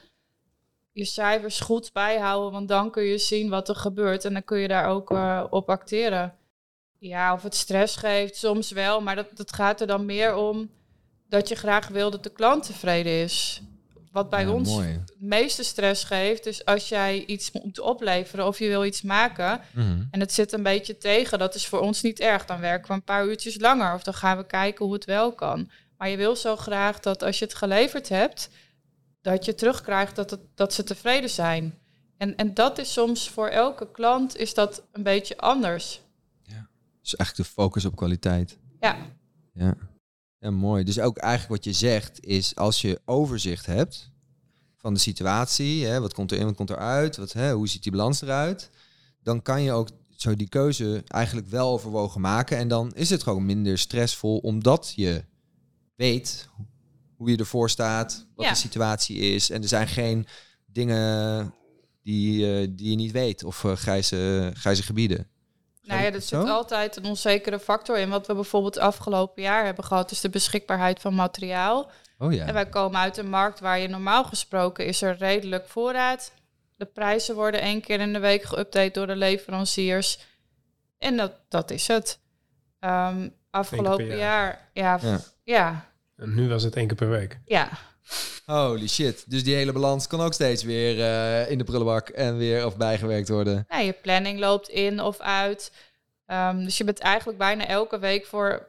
je 0.91 1.05
cijfers 1.05 1.59
goed 1.59 1.93
bijhouden, 1.93 2.51
want 2.51 2.67
dan 2.67 2.91
kun 2.91 3.03
je 3.03 3.17
zien 3.17 3.49
wat 3.49 3.69
er 3.69 3.75
gebeurt 3.75 4.25
en 4.25 4.33
dan 4.33 4.43
kun 4.43 4.57
je 4.59 4.67
daar 4.67 4.87
ook 4.87 5.11
eh, 5.11 5.43
op 5.49 5.69
acteren. 5.69 6.35
Ja, 6.97 7.33
of 7.33 7.43
het 7.43 7.55
stress 7.55 7.95
geeft, 7.95 8.35
soms 8.35 8.71
wel, 8.71 9.01
maar 9.01 9.15
dat, 9.15 9.27
dat 9.33 9.53
gaat 9.53 9.81
er 9.81 9.87
dan 9.87 10.05
meer 10.05 10.35
om 10.35 10.69
dat 11.29 11.47
je 11.47 11.55
graag 11.55 11.87
wil 11.87 12.11
dat 12.11 12.23
de 12.23 12.29
klant 12.31 12.65
tevreden 12.65 13.11
is. 13.23 13.61
Wat 14.11 14.29
bij 14.29 14.43
Ja, 14.43 14.51
ons 14.51 14.69
mooi. 14.69 14.87
het 14.87 15.13
meeste 15.19 15.63
stress 15.63 16.03
geeft, 16.03 16.45
is 16.45 16.65
als 16.65 16.89
jij 16.89 17.25
iets 17.25 17.51
moet 17.51 17.79
opleveren 17.79 18.47
of 18.47 18.59
je 18.59 18.67
wil 18.67 18.85
iets 18.85 19.01
maken 19.01 19.61
Mhm. 19.73 20.03
en 20.11 20.19
het 20.19 20.33
zit 20.33 20.51
een 20.51 20.63
beetje 20.63 20.97
tegen, 20.97 21.39
dat 21.39 21.55
is 21.55 21.67
voor 21.67 21.79
ons 21.79 22.01
niet 22.01 22.19
erg. 22.19 22.45
Dan 22.45 22.59
werken 22.59 22.87
we 22.87 22.93
een 22.93 23.03
paar 23.03 23.25
uurtjes 23.27 23.59
langer 23.59 23.93
of 23.93 24.03
dan 24.03 24.13
gaan 24.13 24.37
we 24.37 24.45
kijken 24.45 24.85
hoe 24.85 24.93
het 24.93 25.05
wel 25.05 25.33
kan. 25.33 25.69
Maar 25.97 26.09
je 26.09 26.17
wil 26.17 26.35
zo 26.35 26.55
graag 26.55 26.99
dat 26.99 27.23
als 27.23 27.39
je 27.39 27.45
het 27.45 27.53
geleverd 27.55 28.09
hebt, 28.09 28.49
dat 29.21 29.45
je 29.45 29.55
terugkrijgt 29.55 30.15
dat, 30.15 30.29
het, 30.29 30.39
dat 30.55 30.73
ze 30.73 30.83
tevreden 30.83 31.29
zijn. 31.29 31.79
En, 32.17 32.35
en 32.35 32.53
dat 32.53 32.77
is 32.77 32.93
soms 32.93 33.29
voor 33.29 33.47
elke 33.47 33.91
klant 33.91 34.37
is 34.37 34.53
dat 34.53 34.83
een 34.91 35.03
beetje 35.03 35.37
anders. 35.37 36.01
Dus 37.01 37.15
eigenlijk 37.15 37.49
de 37.49 37.55
focus 37.55 37.85
op 37.85 37.95
kwaliteit. 37.95 38.57
Ja, 38.79 38.95
Ja. 39.53 39.75
Ja, 40.45 40.51
mooi. 40.51 40.83
Dus 40.83 40.99
ook 40.99 41.17
eigenlijk 41.17 41.53
wat 41.53 41.63
je 41.73 41.79
zegt 41.79 42.25
is 42.25 42.55
als 42.55 42.81
je 42.81 43.01
overzicht 43.05 43.65
hebt 43.65 44.11
van 44.77 44.93
de 44.93 44.99
situatie, 44.99 45.85
hè, 45.85 45.99
wat 45.99 46.13
komt 46.13 46.31
erin, 46.31 46.45
wat 46.45 46.55
komt 46.55 46.69
eruit, 46.69 47.17
wat, 47.17 47.33
hè, 47.33 47.53
hoe 47.53 47.67
ziet 47.67 47.83
die 47.83 47.91
balans 47.91 48.21
eruit, 48.21 48.69
dan 49.23 49.41
kan 49.41 49.61
je 49.61 49.71
ook 49.71 49.89
zo 50.15 50.35
die 50.35 50.49
keuze 50.49 51.03
eigenlijk 51.07 51.47
wel 51.47 51.69
overwogen 51.71 52.21
maken. 52.21 52.57
En 52.57 52.67
dan 52.67 52.91
is 52.93 53.09
het 53.09 53.23
gewoon 53.23 53.45
minder 53.45 53.77
stressvol 53.77 54.37
omdat 54.37 54.93
je 54.95 55.23
weet 55.95 56.49
hoe 57.17 57.29
je 57.29 57.37
ervoor 57.37 57.69
staat, 57.69 58.27
wat 58.35 58.45
Ja. 58.45 58.51
de 58.51 58.57
situatie 58.57 59.17
is. 59.17 59.49
En 59.49 59.61
er 59.61 59.67
zijn 59.67 59.87
geen 59.87 60.25
dingen 60.65 61.53
die, 62.03 62.53
eh, 62.53 62.67
die 62.71 62.89
je 62.89 62.95
niet 62.95 63.11
weet 63.11 63.43
of 63.43 63.63
eh, 63.63 63.71
grijze, 63.75 64.51
grijze 64.55 64.83
gebieden. 64.83 65.27
Nou 65.85 66.01
ja, 66.01 66.11
er 66.11 66.21
Zo? 66.21 66.39
zit 66.39 66.49
altijd 66.49 66.95
een 66.95 67.05
onzekere 67.05 67.59
factor 67.59 67.97
in. 67.97 68.09
Wat 68.09 68.27
we 68.27 68.33
bijvoorbeeld 68.33 68.77
afgelopen 68.79 69.41
jaar 69.43 69.65
hebben 69.65 69.83
gehad, 69.83 70.11
is 70.11 70.21
de 70.21 70.29
beschikbaarheid 70.29 70.99
van 70.99 71.15
materiaal. 71.15 71.91
Oh 72.17 72.33
ja. 72.33 72.45
En 72.45 72.53
wij 72.53 72.69
komen 72.69 72.99
uit 72.99 73.17
een 73.17 73.29
markt 73.29 73.59
waar 73.59 73.79
je 73.79 73.87
normaal 73.87 74.23
gesproken 74.23 74.85
is 74.85 75.01
er 75.01 75.15
redelijk 75.17 75.67
voorraad. 75.67 76.31
De 76.77 76.85
prijzen 76.85 77.35
worden 77.35 77.61
één 77.61 77.81
keer 77.81 77.99
in 77.99 78.13
de 78.13 78.19
week 78.19 78.43
geüpdate 78.43 78.91
door 78.91 79.07
de 79.07 79.15
leveranciers. 79.15 80.19
En 80.97 81.17
dat, 81.17 81.31
dat 81.49 81.71
is 81.71 81.87
het. 81.87 82.19
Ehm, 82.79 83.29
afgelopen 83.49 84.05
jaar. 84.05 84.17
jaar, 84.17 84.69
ja, 84.73 84.99
Ja. 85.01 85.09
ja, 85.11 85.19
ja, 85.43 85.89
En 86.17 86.35
nu 86.35 86.47
was 86.49 86.63
het 86.63 86.75
één 86.75 86.87
keer 86.87 86.95
per 86.95 87.09
week. 87.09 87.39
ja. 87.45 87.69
Holy 88.45 88.87
shit. 88.87 89.23
Dus 89.27 89.43
die 89.43 89.55
hele 89.55 89.71
balans 89.71 90.07
kan 90.07 90.21
ook 90.21 90.33
steeds 90.33 90.63
weer 90.63 91.01
eh, 91.01 91.51
in 91.51 91.57
de 91.57 91.63
prullenbak 91.63 92.09
en 92.09 92.37
weer 92.37 92.65
of 92.65 92.77
bijgewerkt 92.77 93.29
worden. 93.29 93.65
Je 93.83 93.95
planning 94.01 94.39
loopt 94.39 94.69
in 94.69 94.99
of 95.01 95.19
uit. 95.19 95.71
Ehm, 96.25 96.63
dus 96.63 96.77
je 96.77 96.83
bent 96.83 96.99
eigenlijk 96.99 97.37
bijna 97.37 97.67
elke 97.67 97.99
week 97.99 98.25
voor 98.25 98.67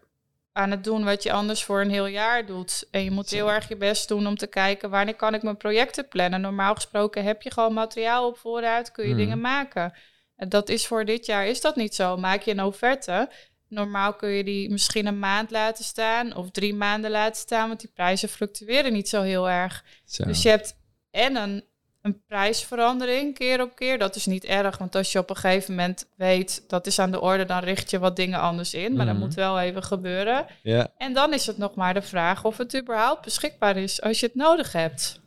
aan 0.53 0.71
het 0.71 0.85
doen 0.85 1.05
wat 1.05 1.23
je 1.23 1.33
anders 1.33 1.65
voor 1.65 1.81
een 1.81 1.91
heel 1.91 2.07
jaar 2.07 2.47
doet. 2.47 2.87
En 2.91 3.05
je 3.05 3.11
moet 3.11 3.31
heel 3.31 3.51
erg 3.51 3.69
je 3.69 3.77
best 3.77 4.09
doen 4.09 4.27
om 4.27 4.37
te 4.37 4.47
kijken 4.47 4.91
wanneer 4.91 5.15
kan 5.15 5.35
ik 5.35 5.43
mijn 5.43 5.57
projecten 5.57 6.09
plannen. 6.09 6.41
Normaal 6.41 6.75
gesproken 6.75 7.25
heb 7.25 7.43
je 7.43 7.53
gewoon 7.53 7.73
materiaal 7.73 8.27
op 8.27 8.39
voorraad, 8.39 8.93
kun 8.93 9.05
je 9.05 9.11
Mhm. 9.11 9.19
dingen 9.19 9.41
maken. 9.41 9.93
En 10.37 10.49
dat 10.49 10.69
is 10.69 10.87
voor 10.87 11.05
dit 11.05 11.27
jaar 11.27 11.47
is 11.47 11.61
dat 11.61 11.77
niet 11.77 11.95
zo. 11.95 12.17
Maak 12.17 12.43
je 12.43 12.51
een 12.51 12.63
offerte. 12.63 13.29
Normaal 13.69 14.15
kun 14.15 14.29
je 14.29 14.45
die 14.45 14.71
misschien 14.71 15.07
een 15.07 15.19
maand 15.19 15.51
laten 15.51 15.85
staan 15.85 16.35
of 16.35 16.51
drie 16.51 16.75
maanden 16.75 17.11
laten 17.11 17.41
staan, 17.41 17.69
want 17.69 17.81
die 17.81 17.91
prijzen 17.95 18.29
fluctueren 18.29 18.93
niet 18.93 19.09
zo 19.09 19.23
heel 19.23 19.49
erg. 19.51 19.85
Zo. 20.05 20.25
Dus 20.25 20.43
je 20.43 20.49
hebt 20.49 20.77
en 21.11 21.37
een, 21.37 21.65
een 22.03 22.23
prijsverandering 22.27 23.35
keer 23.35 23.61
op 23.63 23.77
keer. 23.77 23.99
Dat 23.99 24.17
is 24.17 24.27
niet 24.27 24.45
erg, 24.45 24.79
want 24.79 24.95
als 24.95 25.13
je 25.13 25.19
op 25.19 25.31
een 25.31 25.37
gegeven 25.37 25.75
moment 25.75 26.07
weet 26.17 26.65
dat 26.69 26.87
is 26.87 26.99
aan 26.99 27.11
de 27.11 27.21
orde, 27.21 27.45
dan 27.45 27.59
richt 27.63 27.91
je 27.91 27.99
wat 27.99 28.17
dingen 28.17 28.41
anders 28.41 28.75
in. 28.75 28.95
Maar 28.97 29.07
dat 29.07 29.15
Mhm. 29.15 29.25
moet 29.25 29.35
wel 29.35 29.61
even 29.61 29.83
gebeuren. 29.83 30.47
Ja. 30.63 30.93
En 30.99 31.13
dan 31.13 31.33
is 31.33 31.47
het 31.47 31.59
nog 31.59 31.75
maar 31.75 31.95
de 31.95 32.03
vraag 32.03 32.45
of 32.45 32.57
het 32.57 32.77
überhaupt 32.77 33.23
beschikbaar 33.25 33.77
is 33.77 34.03
als 34.03 34.21
je 34.21 34.27
het 34.27 34.35
nodig 34.35 34.73
hebt. 34.73 35.21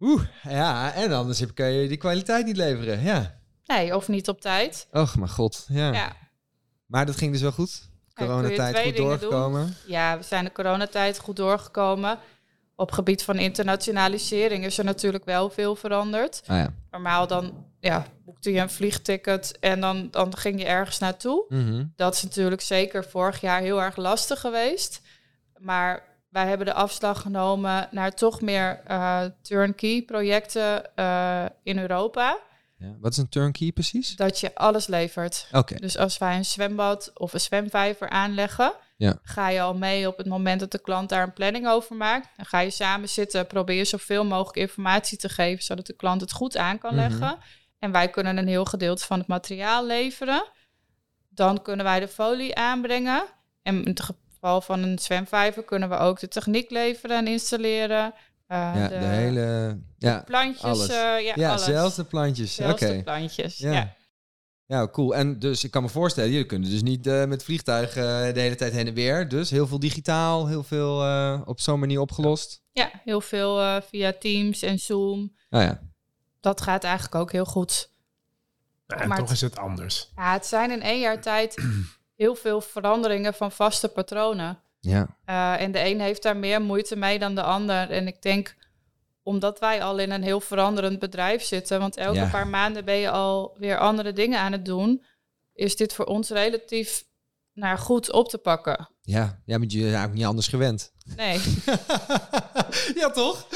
Oeh, 0.00 0.22
ja. 0.42 0.92
En 0.94 1.12
anders 1.12 1.54
kan 1.54 1.72
je 1.72 1.88
die 1.88 1.96
kwaliteit 1.96 2.46
niet 2.46 2.56
leveren. 2.56 3.02
Ja. 3.02 3.40
Nee, 3.66 3.96
of 3.96 4.08
niet 4.08 4.28
op 4.28 4.40
tijd. 4.40 4.86
Och, 4.92 5.16
mijn 5.16 5.30
god. 5.30 5.66
Ja. 5.68 5.92
Ja, 5.92 6.12
Maar 6.92 7.06
dat 7.06 7.16
ging 7.16 7.32
dus 7.32 7.40
wel 7.40 7.52
goed. 7.52 7.88
Coronatijd 8.14 8.78
goed 8.78 8.96
doen. 8.96 9.06
doorgekomen. 9.06 9.76
ja 9.86 10.18
we 10.18 10.22
zijn 10.22 10.44
de 10.44 10.52
coronatijd 10.52 11.18
goed 11.18 11.36
doorgekomen. 11.36 12.18
Op 12.74 12.90
gebied 12.90 13.22
van 13.22 13.38
internationalisering 13.38 14.64
is 14.64 14.78
er 14.78 14.84
natuurlijk 14.84 15.24
wel 15.24 15.50
veel 15.50 15.76
veranderd. 15.76 16.42
Ah 16.46 16.56
ja. 16.56 16.74
Normaal 16.90 17.26
dan 17.26 17.66
ja, 17.80 18.06
boekte 18.24 18.52
je 18.52 18.60
een 18.60 18.70
vliegticket 18.70 19.58
en 19.60 19.80
dan, 19.80 20.08
dan 20.10 20.36
ging 20.36 20.60
je 20.60 20.66
ergens 20.66 20.98
naartoe. 20.98 21.44
Mhm. 21.48 21.84
Dat 21.96 22.14
is 22.14 22.22
natuurlijk 22.22 22.60
zeker 22.60 23.04
vorig 23.04 23.40
jaar 23.40 23.60
heel 23.60 23.82
erg 23.82 23.96
lastig 23.96 24.40
geweest. 24.40 25.00
Maar 25.58 26.02
wij 26.28 26.46
hebben 26.46 26.66
de 26.66 26.74
afslag 26.74 27.20
genomen 27.20 27.88
naar 27.90 28.14
toch 28.14 28.40
meer 28.40 28.80
eh, 28.86 29.20
turnkey 29.42 30.02
projecten 30.06 30.96
eh, 30.96 31.44
in 31.62 31.78
Europa. 31.78 32.38
Ja. 32.82 32.96
Wat 33.00 33.10
is 33.12 33.16
een 33.18 33.28
turnkey 33.28 33.72
precies? 33.72 34.16
Dat 34.16 34.40
je 34.40 34.54
alles 34.54 34.86
levert. 34.86 35.46
Oké. 35.52 35.74
Dus 35.74 35.96
als 35.98 36.18
wij 36.18 36.36
een 36.36 36.44
zwembad 36.44 37.10
of 37.14 37.32
een 37.32 37.40
zwemvijver 37.40 38.08
aanleggen, 38.08 38.72
Ja. 38.96 39.18
ga 39.22 39.48
je 39.48 39.60
al 39.60 39.74
mee 39.74 40.06
op 40.08 40.16
het 40.16 40.26
moment 40.26 40.60
dat 40.60 40.70
de 40.70 40.78
klant 40.80 41.08
daar 41.08 41.22
een 41.22 41.32
planning 41.32 41.68
over 41.68 41.96
maakt. 41.96 42.28
Dan 42.36 42.46
ga 42.46 42.58
je 42.60 42.70
samen 42.70 43.08
zitten, 43.08 43.46
probeer 43.46 43.76
je 43.76 43.84
zoveel 43.84 44.24
mogelijk 44.24 44.56
informatie 44.56 45.18
te 45.18 45.28
geven, 45.28 45.64
zodat 45.64 45.86
de 45.86 45.96
klant 45.96 46.20
het 46.20 46.32
goed 46.32 46.56
aan 46.56 46.78
kan 46.78 46.94
Mhm. 46.94 47.00
leggen. 47.08 47.38
En 47.78 47.92
wij 47.92 48.10
kunnen 48.10 48.36
een 48.36 48.48
heel 48.48 48.64
gedeelte 48.64 49.04
van 49.04 49.18
het 49.18 49.28
materiaal 49.28 49.86
leveren. 49.86 50.44
Dan 51.28 51.62
kunnen 51.62 51.84
wij 51.84 52.00
de 52.00 52.08
folie 52.08 52.54
aanbrengen. 52.56 53.24
En 53.62 53.74
in 53.84 53.88
het 53.90 54.00
geval 54.02 54.60
van 54.60 54.82
een 54.82 54.98
zwemvijver 54.98 55.62
kunnen 55.64 55.88
we 55.88 55.96
ook 55.96 56.20
de 56.20 56.28
techniek 56.28 56.70
leveren 56.70 57.16
en 57.16 57.26
installeren. 57.26 58.14
Eh, 58.52 58.72
Ja, 58.74 58.88
de, 58.88 58.94
hele... 58.94 59.78
Ja, 59.98 60.22
plantjes. 60.26 60.62
alles. 60.62 60.88
eh, 60.88 60.94
ja, 60.94 61.32
ja 61.34 61.48
alles. 61.50 61.64
zelfs 61.64 61.96
de 61.96 62.04
plantjes. 62.04 62.58
Oké. 62.58 62.66
Zelfs 62.78 62.96
de 62.96 63.02
plantjes. 63.02 63.56
Ja. 63.58 63.72
ja. 63.72 63.94
Ja, 64.66 64.88
cool. 64.88 65.14
En 65.14 65.38
dus 65.38 65.64
ik 65.64 65.70
kan 65.70 65.82
me 65.82 65.88
voorstellen, 65.88 66.30
jullie 66.30 66.46
kunnen 66.46 66.70
dus 66.70 66.82
niet 66.82 67.06
eh, 67.06 67.24
met 67.24 67.44
vliegtuigen 67.44 68.26
eh, 68.26 68.34
de 68.34 68.40
hele 68.40 68.54
tijd 68.54 68.72
heen 68.72 68.86
en 68.86 68.94
weer. 68.94 69.28
Dus 69.28 69.50
heel 69.50 69.66
veel 69.66 69.78
digitaal, 69.78 70.46
heel 70.46 70.62
veel 70.62 71.02
eh, 71.02 71.40
op 71.44 71.60
zo'n 71.60 71.78
manier 71.78 72.00
opgelost. 72.00 72.62
Ja, 72.72 72.90
heel 73.04 73.20
veel 73.20 73.60
eh, 73.60 73.76
via 73.88 74.12
Teams 74.20 74.62
en 74.62 74.78
Zoom. 74.78 75.36
Nou 75.50 75.64
ja, 75.64 75.80
Dat 76.40 76.60
gaat 76.60 76.84
eigenlijk 76.84 77.14
ook 77.14 77.32
heel 77.32 77.44
goed. 77.44 77.90
En 78.86 79.08
Maar 79.08 79.18
toch 79.18 79.32
is 79.32 79.40
het 79.40 79.58
anders. 79.58 80.10
Ja, 80.16 80.32
het 80.32 80.46
zijn 80.46 80.70
in 80.70 80.82
één 80.82 81.00
jaar 81.00 81.20
tijd 81.20 81.64
heel 82.22 82.34
veel 82.34 82.60
veranderingen 82.60 83.34
van 83.34 83.52
vaste 83.52 83.88
patronen. 83.88 84.58
Ja. 84.84 85.16
Eh, 85.24 85.60
en 85.60 85.72
de 85.72 85.84
een 85.84 86.00
heeft 86.00 86.22
daar 86.22 86.36
meer 86.36 86.62
moeite 86.62 86.96
mee 86.96 87.18
dan 87.18 87.34
de 87.34 87.42
ander. 87.42 87.90
En 87.90 88.06
ik 88.06 88.22
denk, 88.22 88.56
omdat 89.22 89.58
wij 89.58 89.82
al 89.82 89.98
in 89.98 90.10
een 90.10 90.22
heel 90.22 90.40
veranderend 90.40 90.98
bedrijf 90.98 91.42
zitten, 91.44 91.78
want 91.80 91.96
elke 91.96 92.18
Ja. 92.18 92.28
paar 92.30 92.46
maanden 92.46 92.84
ben 92.84 92.96
je 92.96 93.10
al 93.10 93.54
weer 93.58 93.78
andere 93.78 94.12
dingen 94.12 94.38
aan 94.38 94.52
het 94.52 94.64
doen, 94.64 95.04
is 95.54 95.76
dit 95.76 95.92
voor 95.94 96.04
ons 96.04 96.28
relatief 96.30 97.04
nou, 97.52 97.78
goed 97.78 98.12
op 98.12 98.28
te 98.28 98.38
pakken. 98.38 98.88
Ja, 99.02 99.40
ja, 99.46 99.58
maar 99.58 99.66
je 99.68 99.76
bent 99.78 99.82
eigenlijk 99.82 100.14
niet 100.14 100.24
anders 100.24 100.48
gewend. 100.48 100.92
Nee, 101.16 101.40
ja, 103.00 103.10
toch? 103.12 103.46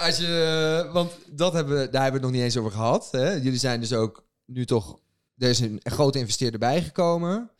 Als 0.00 0.16
je, 0.18 0.88
want 0.92 1.12
dat 1.30 1.52
hebben, 1.52 1.78
we- 1.78 1.88
daar 1.90 2.02
hebben 2.02 2.20
we 2.20 2.26
het 2.26 2.26
nog 2.26 2.30
niet 2.30 2.42
eens 2.42 2.56
over 2.56 2.70
gehad. 2.70 3.08
Hè? 3.10 3.30
Jullie 3.32 3.58
zijn 3.58 3.80
dus 3.80 3.92
ook 3.92 4.24
nu 4.44 4.64
toch... 4.66 4.98
Er 5.38 5.48
is 5.48 5.60
een 5.60 5.80
grote 5.82 6.18
investeerder 6.18 6.60
bijgekomen. 6.60 7.50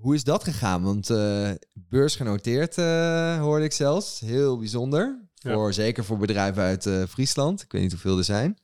Hoe 0.00 0.14
is 0.14 0.24
dat 0.24 0.44
gegaan? 0.44 0.82
Want 0.82 1.10
eh 1.10 1.50
beursgenoteerd 1.88 2.78
eh, 2.78 3.38
hoorde 3.40 3.64
ik 3.64 3.72
zelfs. 3.72 4.20
Heel 4.20 4.58
bijzonder. 4.58 5.28
Ja. 5.34 5.52
Voor, 5.52 5.72
Zeker 5.72 6.04
voor 6.04 6.18
bedrijven 6.18 6.62
uit 6.62 6.86
eh, 6.86 7.02
Friesland. 7.02 7.62
Ik 7.62 7.72
weet 7.72 7.82
niet 7.82 7.90
hoeveel 7.90 8.18
er 8.18 8.24
zijn. 8.24 8.58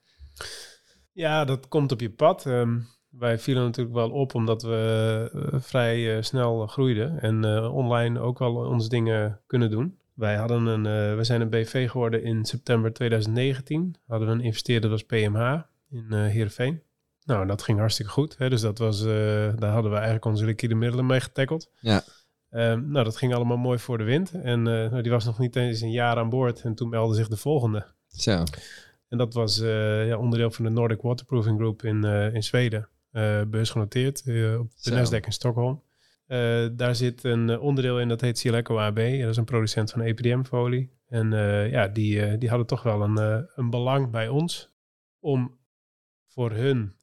Ja, 1.12 1.44
dat 1.44 1.68
komt 1.68 1.92
op 1.92 2.00
je 2.00 2.10
pad. 2.10 2.46
Ehm, 2.46 2.78
wij 3.08 3.38
vielen 3.38 3.62
natuurlijk 3.62 3.96
wel 3.96 4.10
op 4.10 4.34
omdat 4.34 4.62
we 4.62 5.58
vrij 5.62 6.22
snel 6.22 6.66
groeiden 6.66 7.20
en 7.20 7.44
online 7.70 8.20
ook 8.20 8.38
wel 8.38 8.54
onze 8.54 8.88
dingen 8.88 9.40
kunnen 9.46 9.70
doen. 9.70 9.98
Wij 10.14 10.36
hadden 10.36 10.66
een, 10.66 11.16
we 11.16 11.24
zijn 11.24 11.40
een 11.40 11.50
BV 11.50 11.90
geworden 11.90 12.22
in 12.22 12.44
september 12.44 12.92
2019. 12.92 13.94
Hadden 14.06 14.28
we 14.28 14.34
een 14.34 14.40
investeerder, 14.40 14.90
dat 14.90 15.00
was 15.00 15.20
PMH 15.20 15.62
in 15.90 16.12
Heerenveen. 16.12 16.82
Nou, 17.24 17.46
dat 17.46 17.62
ging 17.62 17.78
hartstikke 17.78 18.12
goed. 18.12 18.38
Hè? 18.38 18.48
Dus 18.48 18.60
dat 18.60 18.78
was, 18.78 19.00
eh, 19.00 19.06
daar 19.56 19.72
hadden 19.72 19.90
we 19.90 19.96
eigenlijk 19.96 20.24
onze 20.24 20.44
liquide 20.44 20.74
middelen 20.74 21.06
mee 21.06 21.20
getackeld. 21.20 21.70
Ja. 21.80 22.04
Ehm, 22.50 22.90
nou, 22.90 23.04
dat 23.04 23.16
ging 23.16 23.34
allemaal 23.34 23.56
mooi 23.56 23.78
voor 23.78 23.98
de 23.98 24.04
wind. 24.04 24.32
En 24.32 24.58
eh, 24.66 24.90
nou, 24.90 25.02
die 25.02 25.12
was 25.12 25.24
nog 25.24 25.38
niet 25.38 25.56
eens 25.56 25.80
een 25.80 25.90
jaar 25.90 26.16
aan 26.16 26.28
boord. 26.28 26.60
En 26.60 26.74
toen 26.74 26.88
meldde 26.88 27.16
zich 27.16 27.28
de 27.28 27.36
volgende. 27.36 27.86
Zo. 28.08 28.44
En 29.08 29.18
dat 29.18 29.34
was 29.34 29.60
eh, 29.60 30.06
ja, 30.06 30.16
onderdeel 30.16 30.50
van 30.50 30.64
de 30.64 30.70
Nordic 30.70 31.00
Waterproofing 31.00 31.58
Group 31.58 31.82
in, 31.82 32.04
in 32.34 32.42
Zweden. 32.42 32.88
Beursgenoteerd 33.48 34.20
op 34.58 34.70
de 34.82 34.90
Zo. 34.90 34.94
Nasdaq 34.94 35.24
in 35.24 35.32
Stockholm. 35.32 35.82
Daar 36.76 36.94
zit 36.94 37.24
een 37.24 37.58
onderdeel 37.58 38.00
in 38.00 38.08
dat 38.08 38.20
heet 38.20 38.38
Sileco 38.38 38.78
AB. 38.78 38.96
Dat 38.96 39.06
is 39.06 39.36
een 39.36 39.44
producent 39.44 39.90
van 39.90 40.00
EPDM-folie. 40.00 40.90
En 41.08 41.30
ja, 41.70 41.88
die, 41.88 42.38
die 42.38 42.48
hadden 42.48 42.66
toch 42.66 42.82
wel 42.82 43.02
een, 43.02 43.46
een 43.54 43.70
belang 43.70 44.10
bij 44.10 44.28
ons 44.28 44.74
om 45.20 45.58
voor 46.26 46.50
hun 46.50 46.94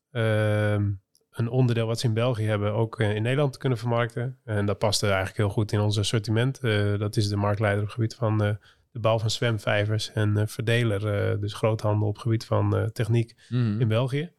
een 1.32 1.49
onderdeel 1.49 1.88
wat 1.88 1.99
ze 1.99 2.08
in 2.08 2.13
België 2.13 2.45
hebben 2.45 2.73
ook 2.73 2.99
eh, 2.99 3.15
in 3.15 3.21
Nederland 3.21 3.53
te 3.53 3.60
kunnen 3.60 3.77
vermarkten. 3.77 4.38
En 4.45 4.65
dat 4.65 4.77
paste 4.77 5.05
eigenlijk 5.05 5.38
heel 5.38 5.49
goed 5.49 5.71
in 5.71 5.79
ons 5.79 5.99
assortiment. 5.99 6.60
Eh, 6.60 6.97
dat 6.97 7.15
is 7.15 7.27
de 7.29 7.36
marktleider 7.36 7.79
op 7.82 7.86
het 7.86 7.95
gebied 7.95 8.15
van 8.15 8.43
eh, 8.43 8.51
de 8.91 8.99
bouw 8.99 9.19
van 9.19 9.29
zwemvijvers 9.29 10.12
en 10.12 10.47
verdeler, 10.47 11.39
dus 11.39 11.53
groothandel 11.53 12.08
op 12.08 12.13
het 12.13 12.21
gebied 12.23 12.45
van 12.45 12.89
techniek 12.93 13.36
Mhm. 13.49 13.82
in 13.82 13.88
België. 13.88 14.32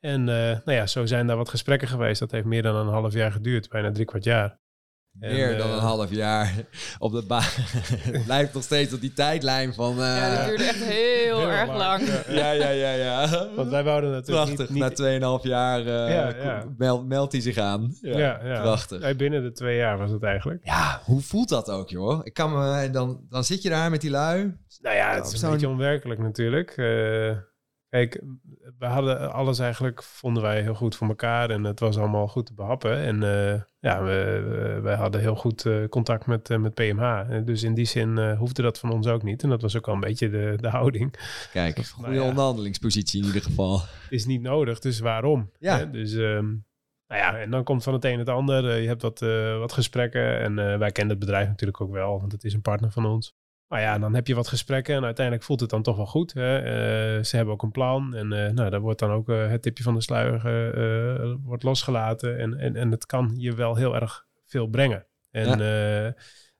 En 0.00 0.24
nou 0.24 0.72
ja, 0.72 0.86
zo 0.86 1.06
zijn 1.06 1.26
daar 1.26 1.36
wat 1.36 1.48
gesprekken 1.48 1.88
geweest. 1.88 2.20
Dat 2.20 2.30
heeft 2.30 2.44
meer 2.44 2.62
dan 2.62 2.76
een 2.76 2.92
half 2.92 3.12
jaar 3.12 3.32
geduurd, 3.32 3.68
bijna 3.68 3.92
drie 3.92 4.04
kwart 4.04 4.24
jaar. 4.24 4.58
En, 5.20 5.32
Meer 5.32 5.56
dan 5.56 5.68
eh, 5.68 5.72
een 5.74 5.80
half 5.80 6.10
jaar 6.10 6.52
op 6.98 7.12
de 7.12 7.22
baan. 7.26 7.42
Het 8.12 8.24
blijft 8.24 8.54
nog 8.54 8.62
steeds 8.62 8.92
op 8.94 9.00
die 9.00 9.12
tijdlijn 9.12 9.74
van... 9.74 9.92
eh, 9.92 10.16
ja, 10.16 10.36
dat 10.36 10.46
duurde 10.46 10.64
echt 10.64 10.84
heel, 10.84 11.38
Heel 11.38 11.50
erg 11.50 11.76
lang. 11.76 12.02
ja, 12.28 12.50
ja, 12.50 12.68
ja, 12.68 12.92
ja. 12.92 13.28
Want 13.56 13.70
wij 13.70 13.84
wouden 13.84 14.10
natuurlijk 14.10 14.46
Prachtig. 14.46 14.68
niet... 14.74 14.98
niet 14.98 15.20
Na 15.20 15.38
2,5 15.38 15.42
jaar 15.42 15.80
eh, 15.80 15.86
Ja, 15.86 16.34
ja. 16.42 16.64
Meld, 16.76 17.06
meldt 17.06 17.32
hij 17.32 17.40
zich 17.40 17.56
aan. 17.58 17.96
Ja, 18.00 18.18
ja, 18.18 18.40
ja. 18.44 18.60
Prachtig. 18.60 19.02
Ja, 19.02 19.14
binnen 19.14 19.42
de 19.42 19.52
twee 19.52 19.76
jaar 19.76 19.98
was 19.98 20.10
het 20.10 20.22
eigenlijk. 20.22 20.60
Ja, 20.64 21.00
hoe 21.04 21.20
voelt 21.20 21.48
dat 21.48 21.70
ook, 21.70 21.88
joh? 21.90 22.20
Ik 22.22 22.34
kan 22.34 22.52
me, 22.52 22.90
dan, 22.90 23.20
dan 23.28 23.44
zit 23.44 23.62
je 23.62 23.68
daar 23.68 23.90
met 23.90 24.00
die 24.00 24.10
lui. 24.10 24.54
Nou 24.82 24.96
ja, 24.96 25.14
het 25.14 25.32
is 25.32 25.42
een 25.42 25.50
beetje 25.50 25.68
onwerkelijk 25.68 26.20
natuurlijk. 26.20 26.70
Eh, 26.70 27.36
kijk, 27.90 28.22
we 28.78 28.86
hadden 28.86 29.32
alles 29.32 29.58
eigenlijk, 29.58 30.02
vonden 30.02 30.42
wij 30.42 30.62
heel 30.62 30.74
goed 30.74 30.96
voor 30.96 31.08
elkaar. 31.08 31.50
En 31.50 31.64
het 31.64 31.80
was 31.80 31.98
allemaal 31.98 32.28
goed 32.28 32.46
te 32.46 32.54
behappen. 32.54 32.96
En 32.96 33.22
eh, 33.22 33.60
ja, 33.78 34.02
we, 34.02 34.78
wij 34.82 34.94
hadden 34.94 35.20
heel 35.20 35.36
goed 35.36 35.66
eh, 35.66 35.84
contact 35.88 36.26
met, 36.26 36.50
eh, 36.50 36.58
met 36.58 36.74
PMH. 36.74 37.44
Dus 37.44 37.62
in 37.62 37.74
die 37.74 37.84
zin 37.84 38.34
hoefde 38.34 38.62
dat 38.62 38.78
van 38.78 38.92
ons 38.92 39.06
ook 39.06 39.22
niet. 39.22 39.42
En 39.42 39.48
dat 39.48 39.62
was 39.62 39.76
ook 39.76 39.88
al 39.88 39.94
een 39.94 40.00
beetje 40.00 40.30
de, 40.30 40.54
de 40.60 40.68
houding. 40.68 41.14
Kijk, 41.52 41.76
Nou 41.76 41.86
goede 41.86 42.14
ja. 42.14 42.28
onderhandelingspositie 42.28 43.20
in 43.20 43.26
ieder 43.26 43.42
geval. 43.42 43.80
is 44.08 44.26
niet 44.26 44.42
nodig, 44.42 44.78
dus 44.78 44.98
waarom? 44.98 45.50
Ja. 45.58 45.78
Hè? 45.78 45.90
Dus, 45.90 46.14
ehm, 46.14 46.46
nou 47.06 47.20
ja, 47.20 47.38
en 47.38 47.50
dan 47.50 47.64
komt 47.64 47.82
van 47.82 47.92
het 47.92 48.04
een 48.04 48.18
het 48.18 48.28
ander. 48.28 48.80
Je 48.80 48.88
hebt 48.88 49.02
wat, 49.02 49.18
wat 49.58 49.72
gesprekken. 49.72 50.40
En 50.40 50.78
wij 50.78 50.92
kennen 50.92 51.16
het 51.16 51.24
bedrijf 51.24 51.48
natuurlijk 51.48 51.80
ook 51.80 51.92
wel, 51.92 52.20
want 52.20 52.32
het 52.32 52.44
is 52.44 52.54
een 52.54 52.62
partner 52.62 52.90
van 52.90 53.06
ons. 53.06 53.34
Maar 53.70 53.80
ja, 53.80 53.98
dan 53.98 54.14
heb 54.14 54.26
je 54.26 54.34
wat 54.34 54.48
gesprekken 54.48 54.94
en 54.94 55.04
uiteindelijk 55.04 55.46
voelt 55.46 55.60
het 55.60 55.70
dan 55.70 55.82
toch 55.82 55.96
wel 55.96 56.06
goed. 56.06 56.32
Hè? 56.32 56.62
ze 57.24 57.36
hebben 57.36 57.54
ook 57.54 57.62
een 57.62 57.70
plan 57.70 58.14
en 58.14 58.28
nou, 58.28 58.70
daar 58.70 58.80
wordt 58.80 58.98
dan 58.98 59.10
ook 59.10 59.26
het 59.26 59.62
tipje 59.62 59.82
van 59.82 59.94
de 59.94 60.00
sluier 60.00 60.42
wordt 61.42 61.62
losgelaten. 61.62 62.38
En, 62.38 62.58
en, 62.58 62.76
en 62.76 62.90
het 62.90 63.06
kan 63.06 63.32
je 63.36 63.54
wel 63.54 63.76
heel 63.76 63.94
erg 63.94 64.26
veel 64.46 64.66
brengen. 64.66 65.06
En, 65.30 65.60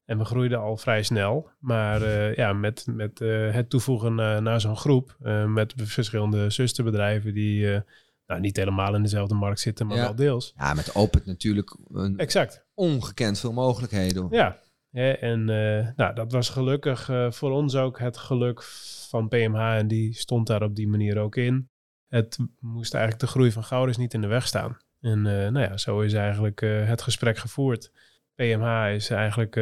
en 0.05 0.19
we 0.19 0.25
groeiden 0.25 0.61
al 0.61 0.77
vrij 0.77 1.03
snel. 1.03 1.51
Maar 1.59 2.09
ja, 2.37 2.53
met, 2.53 2.87
met 2.87 3.19
het 3.53 3.71
toevoegen 3.71 4.15
naar 4.43 4.61
zo'n 4.61 4.77
groep, 4.77 5.17
met 5.47 5.75
verschillende 5.77 6.51
zusterbedrijven 6.51 7.35
die 7.35 7.83
nou, 8.27 8.41
niet 8.41 8.57
helemaal 8.57 8.95
in 8.95 9.03
dezelfde 9.03 9.35
markt 9.35 9.61
zitten, 9.61 9.87
maar 9.87 9.97
wel 9.97 10.15
deels. 10.15 10.53
Ja, 10.57 10.75
met 10.75 10.95
opent 10.95 11.27
natuurlijk 11.27 11.77
een 11.93 12.19
exact. 12.19 12.65
ongekend 12.75 13.39
veel 13.39 13.53
mogelijkheden. 13.53 14.27
Ja, 14.31 14.59
en 14.93 15.41
uh, 15.49 15.89
nou, 15.97 16.15
dat 16.15 16.33
was 16.33 16.49
gelukkig 16.49 17.09
uh, 17.09 17.31
voor 17.31 17.51
ons 17.51 17.77
ook 17.77 17.99
het 17.99 18.17
geluk 18.17 18.63
van 19.09 19.29
PMH 19.29 19.77
en 19.77 19.89
die 19.89 20.15
stond 20.15 20.47
daar 20.47 20.63
op 20.63 20.75
die 20.75 20.89
manier 20.89 21.19
ook 21.19 21.37
in. 21.37 21.69
Het 22.09 22.39
moest 22.59 22.95
eigenlijk 22.95 23.25
de 23.25 23.31
groei 23.31 23.53
van 23.53 23.65
Gouders 23.65 23.97
niet 23.97 24.15
in 24.15 24.21
de 24.21 24.27
weg 24.27 24.47
staan. 24.47 24.77
En 25.01 25.19
uh, 25.19 25.25
nou 25.25 25.61
ja, 25.61 25.77
zo 25.77 26.01
is 26.01 26.13
eigenlijk 26.13 26.61
het 26.61 27.03
gesprek 27.03 27.39
gevoerd. 27.39 27.93
PMH 28.35 28.93
is 28.95 29.11
eigenlijk 29.11 29.61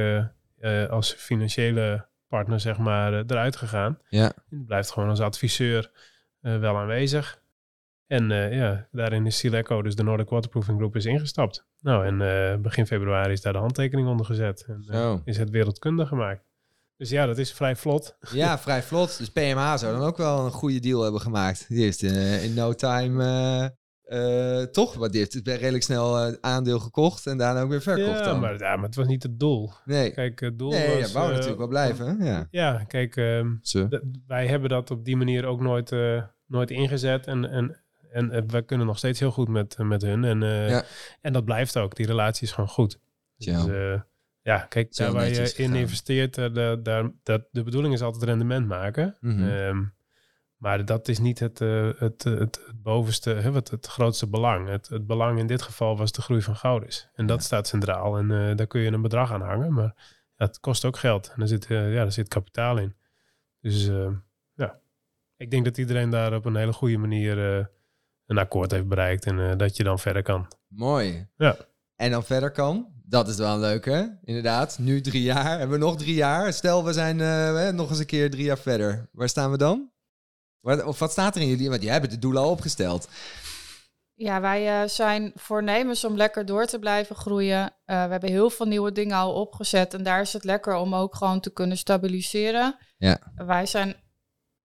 als 0.90 1.12
financiële 1.12 2.06
partner 2.28 2.60
zeg 2.60 2.78
maar 2.78 3.12
eruit 3.12 3.56
gegaan. 3.56 3.98
Ja. 4.08 4.32
Die 4.48 4.64
blijft 4.64 4.90
gewoon 4.90 5.08
als 5.08 5.20
adviseur 5.20 5.90
wel 6.40 6.76
aanwezig. 6.76 7.42
En 8.08 8.30
uh, 8.30 8.56
ja, 8.56 8.88
daarin 8.92 9.26
is 9.26 9.38
Sileco, 9.38 9.82
dus 9.82 9.94
de 9.94 10.02
Nordic 10.02 10.28
Waterproofing 10.28 10.76
Group, 10.76 10.96
is 10.96 11.04
ingestapt. 11.04 11.66
Nou, 11.80 12.06
en 12.06 12.20
uh, 12.20 12.62
begin 12.62 12.86
februari 12.86 13.32
is 13.32 13.40
daar 13.40 13.52
de 13.52 13.58
handtekening 13.58 14.08
onder 14.08 14.26
gezet. 14.26 14.64
En 14.68 14.86
uh, 14.90 15.14
is 15.24 15.36
het 15.36 15.50
wereldkundig 15.50 16.08
gemaakt. 16.08 16.46
Dus 16.96 17.10
ja, 17.10 17.26
dat 17.26 17.38
is 17.38 17.52
vrij 17.52 17.76
vlot. 17.76 18.16
Ja, 18.32 18.58
vrij 18.68 18.82
vlot. 18.82 19.18
Dus 19.18 19.30
PMH 19.30 19.76
zou 19.76 19.98
dan 19.98 20.06
ook 20.06 20.16
wel 20.16 20.44
een 20.44 20.50
goede 20.50 20.80
deal 20.80 21.02
hebben 21.02 21.20
gemaakt. 21.20 21.68
Die 21.68 21.82
heeft 21.82 22.02
in 22.42 22.54
no 22.54 22.72
time 22.72 23.76
toch, 24.72 24.94
wat 24.94 25.12
die 25.12 25.20
heeft 25.20 25.48
redelijk 25.48 25.82
snel 25.82 26.36
aandeel 26.40 26.78
gekocht 26.78 27.26
en 27.26 27.38
daarna 27.38 27.60
ook 27.60 27.68
weer 27.68 27.82
verkocht. 27.82 28.18
Ja, 28.18 28.24
dan. 28.24 28.40
Maar, 28.40 28.58
ja, 28.58 28.76
maar 28.76 28.84
het 28.84 28.94
was 28.94 29.06
niet 29.06 29.22
het 29.22 29.40
doel. 29.40 29.72
Nee. 29.84 30.10
Kijk, 30.10 30.40
het 30.40 30.58
doel 30.58 30.70
nee, 30.70 31.00
was... 31.00 31.12
ja, 31.12 31.18
wou 31.18 31.32
natuurlijk 31.32 31.58
wel 31.58 31.68
blijven. 31.68 32.24
Ja, 32.24 32.46
ja 32.50 32.84
kijk, 32.84 33.16
ehm, 33.16 33.54
wij 34.26 34.46
hebben 34.46 34.68
dat 34.68 34.90
op 34.90 35.04
die 35.04 35.16
manier 35.16 35.44
ook 35.44 35.60
nooit, 35.60 35.96
nooit 36.46 36.70
ingezet. 36.70 37.26
En, 37.26 37.50
en 37.50 37.82
en 38.10 38.34
uh, 38.34 38.42
we 38.46 38.62
kunnen 38.62 38.86
nog 38.86 38.98
steeds 38.98 39.20
heel 39.20 39.30
goed 39.30 39.48
met, 39.48 39.74
eh, 39.74 39.86
met 39.86 40.02
hun. 40.02 40.24
En, 40.24 40.40
ja. 40.68 40.84
en 41.20 41.32
dat 41.32 41.44
blijft 41.44 41.76
ook. 41.76 41.96
Die 41.96 42.06
relatie 42.06 42.46
is 42.46 42.52
gewoon 42.52 42.68
goed. 42.68 42.98
Dus, 43.36 43.66
ja, 44.42 44.58
kijk, 44.58 44.96
daar 44.96 45.12
waar 45.12 45.28
je 45.28 45.54
in 45.56 45.74
investeert, 45.74 46.34
de, 46.34 46.80
daar, 46.82 47.10
dat, 47.22 47.42
de 47.50 47.62
bedoeling 47.62 47.94
is 47.94 48.02
altijd 48.02 48.24
rendement 48.24 48.66
maken. 48.66 49.16
Mm 49.20 49.36
-hmm. 49.36 49.48
um, 49.48 49.96
maar 50.56 50.84
dat 50.84 51.08
is 51.08 51.18
niet 51.18 51.38
het, 51.38 51.58
het, 51.58 51.98
het, 51.98 52.24
het, 52.24 52.72
bovenste, 52.74 53.30
het, 53.30 53.70
het 53.70 53.86
grootste 53.86 54.26
belang. 54.26 54.68
Het, 54.68 54.88
het 54.88 55.06
belang 55.06 55.38
in 55.38 55.46
dit 55.46 55.62
geval 55.62 55.96
was 55.96 56.12
de 56.12 56.22
groei 56.22 56.42
van 56.42 56.56
Goudis. 56.56 57.08
En 57.14 57.26
dat 57.26 57.42
staat 57.42 57.66
centraal. 57.66 58.18
En 58.18 58.56
daar 58.56 58.66
kun 58.66 58.80
je 58.80 58.90
een 58.90 59.02
bedrag 59.02 59.32
aan 59.32 59.42
hangen. 59.42 59.72
Maar 59.72 59.94
dat 60.36 60.60
kost 60.60 60.84
ook 60.84 60.98
geld. 60.98 61.28
En 61.28 61.34
daar 61.38 61.48
zit, 61.48 61.66
ja, 61.68 61.90
daar 61.90 62.12
zit 62.12 62.28
kapitaal 62.28 62.78
in. 62.78 62.96
Dus 63.60 63.90
ja, 64.54 64.80
ik 65.36 65.50
denk 65.50 65.64
dat 65.64 65.78
iedereen 65.78 66.10
daar 66.10 66.34
op 66.34 66.44
een 66.44 66.56
hele 66.56 66.72
goede 66.72 66.98
manier 66.98 67.68
een 68.28 68.38
akkoord 68.38 68.70
heeft 68.70 68.88
bereikt 68.88 69.24
en 69.24 69.38
uh, 69.38 69.56
dat 69.56 69.76
je 69.76 69.84
dan 69.84 69.98
verder 69.98 70.22
kan. 70.22 70.46
Mooi. 70.68 71.28
Ja. 71.36 71.56
En 71.96 72.10
dan 72.10 72.24
verder 72.24 72.50
kan. 72.50 72.86
Dat 73.04 73.28
is 73.28 73.36
wel 73.36 73.52
een 73.52 73.60
leuke, 73.60 74.18
inderdaad. 74.24 74.78
Nu 74.78 75.00
drie 75.00 75.22
jaar. 75.22 75.58
Hebben 75.58 75.78
we 75.78 75.84
nog 75.84 75.96
drie 75.96 76.14
jaar? 76.14 76.52
Stel, 76.52 76.84
we 76.84 76.92
zijn 76.92 77.18
uh, 77.18 77.68
nog 77.68 77.90
eens 77.90 77.98
een 77.98 78.06
keer 78.06 78.30
drie 78.30 78.44
jaar 78.44 78.58
verder. 78.58 79.08
Waar 79.12 79.28
staan 79.28 79.50
we 79.50 79.56
dan? 79.56 79.90
Waar, 80.60 80.86
of 80.86 80.98
wat 80.98 81.10
staat 81.10 81.36
er 81.36 81.42
in 81.42 81.48
jullie? 81.48 81.68
Want 81.68 81.82
jij 81.82 81.92
hebt 81.92 82.10
de 82.10 82.18
doelen 82.18 82.42
al 82.42 82.50
opgesteld. 82.50 83.08
Ja, 84.14 84.40
wij 84.40 84.82
uh, 84.82 84.88
zijn 84.88 85.32
voornemens 85.34 86.04
om 86.04 86.16
lekker 86.16 86.46
door 86.46 86.66
te 86.66 86.78
blijven 86.78 87.16
groeien. 87.16 87.60
Uh, 87.60 88.04
we 88.04 88.10
hebben 88.10 88.30
heel 88.30 88.50
veel 88.50 88.66
nieuwe 88.66 88.92
dingen 88.92 89.16
al 89.16 89.32
opgezet. 89.32 89.94
En 89.94 90.02
daar 90.02 90.20
is 90.20 90.32
het 90.32 90.44
lekker 90.44 90.74
om 90.74 90.94
ook 90.94 91.14
gewoon 91.14 91.40
te 91.40 91.52
kunnen 91.52 91.76
stabiliseren. 91.76 92.76
Ja. 92.96 93.18
Wij 93.34 93.66
zijn 93.66 93.96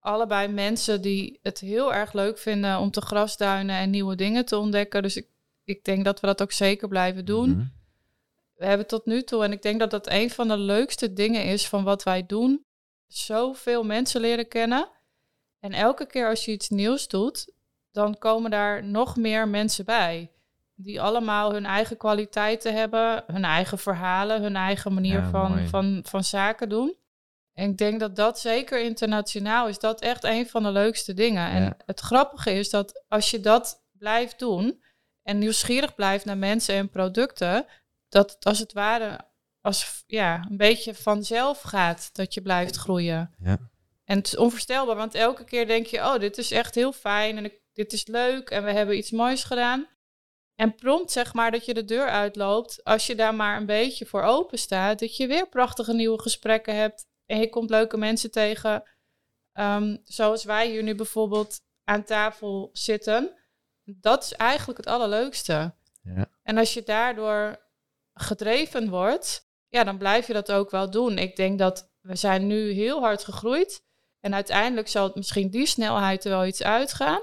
allebei 0.04 0.48
mensen 0.48 1.02
die 1.02 1.39
het 1.42 1.60
heel 1.60 1.94
erg 1.94 2.13
leuk 2.13 2.38
vinden 2.38 2.80
om 2.80 2.92
te 2.92 3.02
grasduinen 3.02 3.76
en 3.76 3.89
nieuwe 3.89 4.16
dingen 4.16 4.46
te 4.46 4.58
ontdekken. 4.58 5.02
Dus 5.02 5.16
ik, 5.18 5.28
ik 5.63 5.84
denk 5.84 6.06
dat 6.06 6.20
we 6.20 6.28
dat 6.28 6.42
ook 6.42 6.52
zeker 6.52 6.88
blijven 6.88 7.26
doen. 7.26 7.50
Mhm. 7.50 7.66
We 8.56 8.66
hebben 8.66 8.88
tot 8.88 9.06
nu 9.06 9.22
toe, 9.22 9.44
en 9.44 9.52
ik 9.52 9.62
denk 9.62 9.80
dat 9.80 9.92
dat 9.92 10.10
een 10.10 10.30
van 10.30 10.48
de 10.48 10.58
leukste 10.58 11.13
dingen 11.13 11.44
is 11.44 11.68
van 11.68 11.84
wat 11.84 12.04
wij 12.04 12.26
doen, 12.26 12.66
zoveel 13.08 13.84
mensen 13.84 14.22
leren 14.22 14.48
kennen. 14.48 14.88
En 15.60 15.72
elke 15.72 16.06
keer 16.06 16.30
als 16.30 16.46
je 16.46 16.52
iets 16.52 16.70
nieuws 16.70 17.08
doet, 17.08 17.54
dan 17.92 18.18
komen 18.18 18.52
daar 18.52 18.84
nog 18.84 19.16
meer 19.18 19.48
mensen 19.48 19.86
bij. 19.86 20.32
Die 20.76 21.02
allemaal 21.02 21.54
hun 21.54 21.66
eigen 21.66 21.98
kwaliteiten 21.98 22.74
hebben, 22.74 23.24
hun 23.28 23.44
eigen 23.44 23.78
verhalen, 23.78 24.42
hun 24.42 24.56
eigen 24.56 24.94
manier 24.94 25.22
Ja, 25.22 25.30
van, 25.30 25.52
mooi. 25.52 25.68
van, 25.68 26.00
van 26.04 26.24
zaken 26.24 26.70
doen. 26.70 26.96
En 27.54 27.70
ik 27.70 27.78
denk 27.78 28.00
dat 28.00 28.16
dat 28.16 28.39
zeker 28.39 28.82
internationaal 28.82 29.68
is 29.68 29.80
dat 29.80 30.02
echt 30.02 30.24
een 30.24 30.48
van 30.50 30.63
de 30.63 30.72
leukste 30.72 31.13
dingen. 31.13 31.50
En 31.50 31.63
Ja. 31.63 31.78
het 31.86 32.00
grappige 32.00 32.54
is 32.54 32.70
dat 32.70 33.04
als 33.08 33.32
je 33.32 33.39
dat 33.39 33.84
blijft 33.92 34.39
doen 34.39 34.84
en 35.24 35.38
nieuwsgierig 35.38 35.96
blijft 35.96 36.26
naar 36.26 36.38
mensen 36.38 36.76
en 36.76 36.89
producten, 36.89 37.66
dat 38.10 38.32
het 38.32 38.46
als 38.46 38.60
het 38.60 38.74
ware 38.74 39.32
als 39.62 40.04
ja, 40.08 40.46
een 40.50 40.58
beetje 40.58 40.96
vanzelf 40.96 41.62
gaat 41.62 42.10
dat 42.13 42.34
je 42.34 42.42
blijft 42.42 42.76
groeien. 42.76 43.36
Ja. 43.44 43.58
En 44.06 44.18
het 44.18 44.28
is 44.28 44.38
onvoorstelbaar, 44.38 44.96
want 44.96 45.16
elke 45.16 45.44
keer 45.44 45.68
denk 45.68 45.86
je, 45.86 45.98
oh, 45.98 46.20
dit 46.20 46.38
is 46.38 46.52
echt 46.52 46.76
heel 46.76 46.92
fijn 46.92 47.38
en 47.38 47.46
ik, 47.46 47.60
dit 47.74 47.94
is 47.94 48.08
leuk 48.08 48.50
en 48.50 48.63
we 48.63 48.72
hebben 48.72 48.98
iets 48.98 49.12
moois 49.12 49.44
gedaan. 49.44 49.88
En 50.56 50.76
prompt 50.76 51.12
zeg 51.12 51.34
maar 51.34 51.52
dat 51.52 51.66
je 51.66 51.74
de 51.74 51.86
deur 51.86 52.08
uitloopt, 52.08 52.84
als 52.84 53.08
je 53.08 53.16
daar 53.16 53.36
maar 53.36 53.58
een 53.58 53.66
beetje 53.66 54.06
voor 54.06 54.22
open 54.22 54.60
staat, 54.60 55.00
dat 55.00 55.18
je 55.18 55.28
weer 55.28 55.50
prachtige 55.50 55.94
nieuwe 55.94 56.22
gesprekken 56.22 56.76
hebt 56.76 57.06
je 57.39 57.50
komt 57.50 57.69
leuke 57.69 57.98
mensen 57.98 58.32
tegen. 58.32 58.84
Ehm, 59.54 59.98
zoals 60.04 60.43
wij 60.43 60.69
hier 60.69 60.84
nu 60.84 60.96
bijvoorbeeld 60.96 61.62
aan 61.84 62.04
tafel 62.04 62.69
zitten. 62.74 63.36
Dat 63.84 64.24
is 64.24 64.34
eigenlijk 64.34 64.78
het 64.78 64.88
allerleukste. 64.88 65.74
Ja. 66.02 66.30
En 66.43 66.58
als 66.58 66.74
je 66.74 66.84
daardoor 66.84 67.58
gedreven 68.13 68.89
wordt, 68.89 69.50
ja, 69.67 69.84
dan 69.84 69.98
blijf 69.98 70.28
je 70.28 70.34
dat 70.34 70.52
ook 70.52 70.69
wel 70.69 70.89
doen. 70.89 71.17
Ik 71.17 71.36
denk 71.36 71.60
dat 71.60 71.91
we 72.02 72.15
zijn 72.15 72.48
nu 72.48 72.72
heel 72.72 73.00
hard 73.00 73.24
gegroeid. 73.24 73.84
En 74.19 74.34
uiteindelijk 74.34 74.88
zal 74.88 75.04
het 75.04 75.15
misschien 75.15 75.50
die 75.50 75.65
snelheid 75.65 76.26
er 76.26 76.32
wel 76.32 76.46
iets 76.46 76.63
uitgaan. 76.63 77.22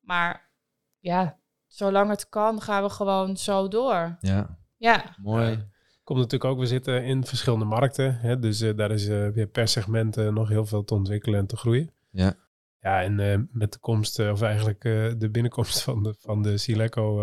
Maar 0.00 0.50
ja, 0.98 1.40
zolang 1.66 2.10
het 2.10 2.28
kan, 2.28 2.62
gaan 2.62 2.82
we 2.82 2.90
gewoon 2.90 3.36
zo 3.36 3.68
door. 3.68 4.16
Ja, 4.20 4.58
Ja, 4.76 5.14
mooi. 5.22 5.68
Komt 6.08 6.20
natuurlijk 6.20 6.50
ook, 6.50 6.58
we 6.58 6.66
zitten 6.66 7.04
in 7.04 7.24
verschillende 7.24 7.64
markten. 7.64 8.18
Hè, 8.18 8.38
dus 8.38 8.60
eh, 8.60 8.76
daar 8.76 8.90
is 8.90 9.08
eh, 9.08 9.28
weer 9.28 9.46
per 9.46 9.68
segment 9.68 10.16
eh, 10.16 10.28
nog 10.28 10.48
heel 10.48 10.66
veel 10.66 10.84
te 10.84 10.94
ontwikkelen 10.94 11.38
en 11.40 11.46
te 11.46 11.56
groeien. 11.56 11.90
Ja. 12.10 12.34
Ja, 12.80 13.02
en 13.02 13.48
met 13.52 13.72
de 13.72 13.78
komst, 13.78 14.18
of 14.18 14.42
eigenlijk 14.42 14.80
de 15.18 15.28
binnenkomst 15.32 15.82
van 15.82 16.02
de, 16.02 16.14
van 16.18 16.42
de 16.42 16.58
Sileco 16.58 17.14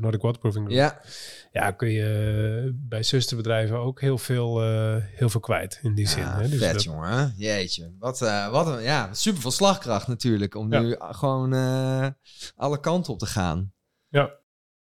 Nordic 0.00 0.20
Waterproofing 0.22 0.64
Group. 0.66 0.80
Ja, 0.80 1.00
Ja, 1.52 1.70
kun 1.70 1.88
je 1.90 2.72
bij 2.74 3.02
zusterbedrijven 3.02 3.78
ook 3.78 4.00
heel 4.00 4.18
veel, 4.18 4.60
heel 5.00 5.28
veel 5.28 5.40
kwijt 5.40 5.78
in 5.82 5.94
die 5.94 6.08
zin. 6.08 6.22
Ja, 6.22 6.40
Hè? 6.40 6.48
Dus 6.48 6.58
vet 6.58 6.72
dat- 6.72 6.82
jongen. 6.82 7.34
Jeetje. 7.36 7.94
Wat, 7.98 8.18
wat 8.50 8.66
een, 8.66 8.82
ja, 8.82 9.14
super 9.14 9.40
veel 9.40 9.50
slagkracht 9.50 10.06
natuurlijk. 10.08 10.54
Om 10.54 10.72
Ja. 10.72 10.80
nu 10.80 10.96
gewoon 10.98 11.52
alle 12.56 12.80
kanten 12.80 13.12
op 13.12 13.18
te 13.18 13.26
gaan. 13.26 13.72
ja, 14.08 14.30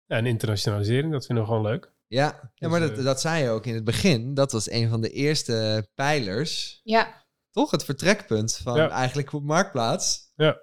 en 0.06 0.26
internationalisering, 0.26 1.12
dat 1.12 1.26
vinden 1.26 1.44
we 1.44 1.50
gewoon 1.50 1.66
leuk. 1.66 1.92
Ja, 2.10 2.52
ja 2.54 2.68
maar 2.68 2.80
dat, 2.80 2.98
eh, 2.98 3.04
dat 3.04 3.20
zei 3.20 3.42
je 3.42 3.50
ook 3.50 3.66
in 3.66 3.74
het 3.74 3.84
begin. 3.84 4.34
Dat 4.34 4.52
was 4.52 4.70
een 4.70 4.88
van 4.88 5.00
de 5.00 5.10
eerste 5.10 5.88
pijlers. 5.94 6.80
ja, 6.82 7.24
Toch? 7.50 7.70
Het 7.70 7.84
vertrekpunt 7.84 8.56
van 8.56 8.76
Ja. 8.76 8.88
eigenlijk 8.88 9.32
op 9.32 9.42
Marktplaats. 9.42 10.32
Ja. 10.34 10.60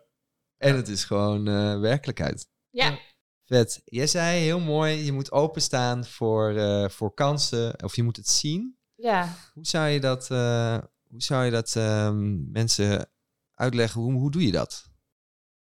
En 0.58 0.76
het 0.76 0.88
is 0.88 1.04
gewoon 1.04 1.48
eh, 1.48 1.80
werkelijkheid. 1.80 2.48
ja. 2.70 3.00
Vet. 3.46 3.82
Jij 3.86 4.08
zei 4.08 4.40
heel 4.40 4.60
mooi, 4.60 5.06
je 5.06 5.12
moet 5.12 5.32
openstaan 5.32 6.06
voor, 6.06 6.56
eh, 6.56 6.90
voor 6.90 7.14
kansen. 7.14 7.84
Of 7.84 7.96
je 7.96 8.04
moet 8.04 8.16
het 8.18 8.28
zien. 8.28 8.78
ja. 8.96 9.36
Hoe 9.54 9.66
zou 9.66 9.88
je 9.88 10.00
dat, 10.00 10.32
eh, 10.32 10.78
hoe 11.10 11.22
zou 11.22 11.46
je 11.46 11.52
dat 11.52 11.76
ehm, 11.76 12.52
mensen 12.52 13.10
uitleggen? 13.54 14.02
Hoe, 14.02 14.14
hoe 14.14 14.32
doe 14.32 14.46
je 14.46 14.52
dat? 14.52 14.86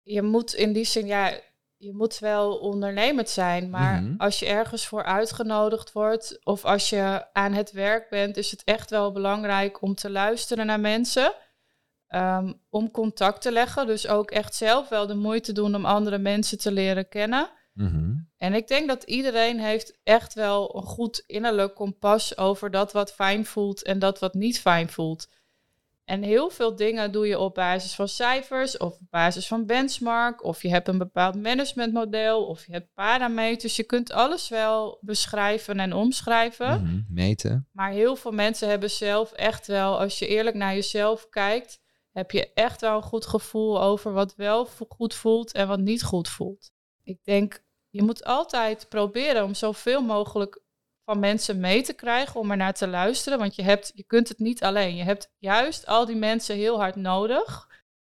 je 0.03 0.21
moet 0.21 0.53
in 0.53 0.73
die 0.73 0.83
zin, 0.85 1.05
ja, 1.05 1.39
je 1.83 1.93
moet 1.93 2.19
wel 2.19 2.55
ondernemend 2.57 3.29
zijn. 3.29 3.69
Maar 3.69 4.01
Mhm. 4.01 4.13
als 4.17 4.39
je 4.39 4.45
ergens 4.45 4.87
voor 4.87 5.03
uitgenodigd 5.03 5.91
wordt 5.91 6.39
of 6.43 6.65
als 6.65 6.89
je 6.89 7.25
aan 7.33 7.53
het 7.53 7.71
werk 7.71 8.09
bent, 8.09 8.37
is 8.37 8.51
het 8.51 8.63
echt 8.63 8.89
wel 8.89 9.11
belangrijk 9.11 9.81
om 9.81 9.95
te 9.95 10.09
luisteren 10.09 10.65
naar 10.65 10.79
mensen. 10.79 11.33
Ehm, 12.07 12.53
om 12.69 12.91
contact 12.91 13.41
te 13.41 13.51
leggen. 13.51 13.87
Dus 13.87 14.07
ook 14.07 14.31
echt 14.31 14.55
zelf 14.55 14.89
wel 14.89 15.07
de 15.07 15.15
moeite 15.15 15.51
doen 15.51 15.75
om 15.75 15.85
andere 15.85 16.17
mensen 16.17 16.57
te 16.57 16.71
leren 16.71 17.09
kennen. 17.09 17.49
Mhm. 17.73 18.13
En 18.37 18.53
ik 18.53 18.67
denk 18.67 18.87
dat 18.87 19.03
iedereen 19.03 19.59
heeft 19.59 19.99
echt 20.03 20.33
wel 20.33 20.75
een 20.75 20.83
goed 20.83 21.23
innerlijk 21.27 21.75
kompas 21.75 22.37
over 22.37 22.71
dat 22.71 22.91
wat 22.91 23.13
fijn 23.13 23.45
voelt 23.45 23.83
en 23.83 23.99
dat 23.99 24.19
wat 24.19 24.33
niet 24.33 24.59
fijn 24.59 24.89
voelt. 24.89 25.27
En 26.05 26.23
heel 26.23 26.49
veel 26.49 26.75
dingen 26.75 27.11
doe 27.11 27.27
je 27.27 27.39
op 27.39 27.53
basis 27.53 27.95
van 27.95 28.07
cijfers 28.07 28.77
of 28.77 28.93
op 28.93 29.07
basis 29.09 29.47
van 29.47 29.65
benchmark. 29.65 30.43
Of 30.43 30.61
je 30.61 30.69
hebt 30.69 30.87
een 30.87 30.97
bepaald 30.97 31.35
managementmodel 31.41 32.45
of 32.45 32.65
je 32.65 32.71
hebt 32.71 32.93
parameters. 32.93 33.75
Je 33.75 33.83
kunt 33.83 34.11
alles 34.11 34.49
wel 34.49 34.97
beschrijven 35.01 35.79
en 35.79 35.93
omschrijven. 35.93 36.81
Mhm. 36.81 37.01
Meten. 37.09 37.67
Maar 37.71 37.91
heel 37.91 38.15
veel 38.15 38.31
mensen 38.31 38.69
hebben 38.69 38.89
zelf 38.89 39.31
echt 39.31 39.67
wel, 39.67 39.99
als 39.99 40.19
je 40.19 40.27
eerlijk 40.27 40.55
naar 40.55 40.73
jezelf 40.73 41.29
kijkt, 41.29 41.81
heb 42.11 42.31
je 42.31 42.53
echt 42.53 42.81
wel 42.81 42.95
een 42.95 43.03
goed 43.03 43.25
gevoel 43.25 43.81
over 43.81 44.13
wat 44.13 44.35
wel 44.35 44.67
goed 44.89 45.13
voelt 45.13 45.51
en 45.51 45.67
wat 45.67 45.79
niet 45.79 46.03
goed 46.03 46.29
voelt. 46.29 46.71
Ik 47.03 47.19
denk, 47.23 47.63
je 47.89 48.03
moet 48.03 48.23
altijd 48.23 48.89
proberen 48.89 49.43
om 49.43 49.53
zoveel 49.53 50.01
mogelijk 50.01 50.62
van 51.05 51.19
mensen 51.19 51.59
mee 51.59 51.81
te 51.81 51.93
krijgen 51.93 52.39
om 52.39 52.51
er 52.51 52.57
naar 52.57 52.73
te 52.73 52.87
luisteren. 52.87 53.39
Want 53.39 53.55
je, 53.55 53.63
hebt, 53.63 53.91
je 53.95 54.03
kunt 54.03 54.27
het 54.27 54.39
niet 54.39 54.63
alleen. 54.63 54.95
Je 54.95 55.03
hebt 55.03 55.33
juist 55.37 55.85
al 55.85 56.05
die 56.05 56.15
mensen 56.15 56.55
heel 56.55 56.79
hard 56.79 56.95
nodig. 56.95 57.69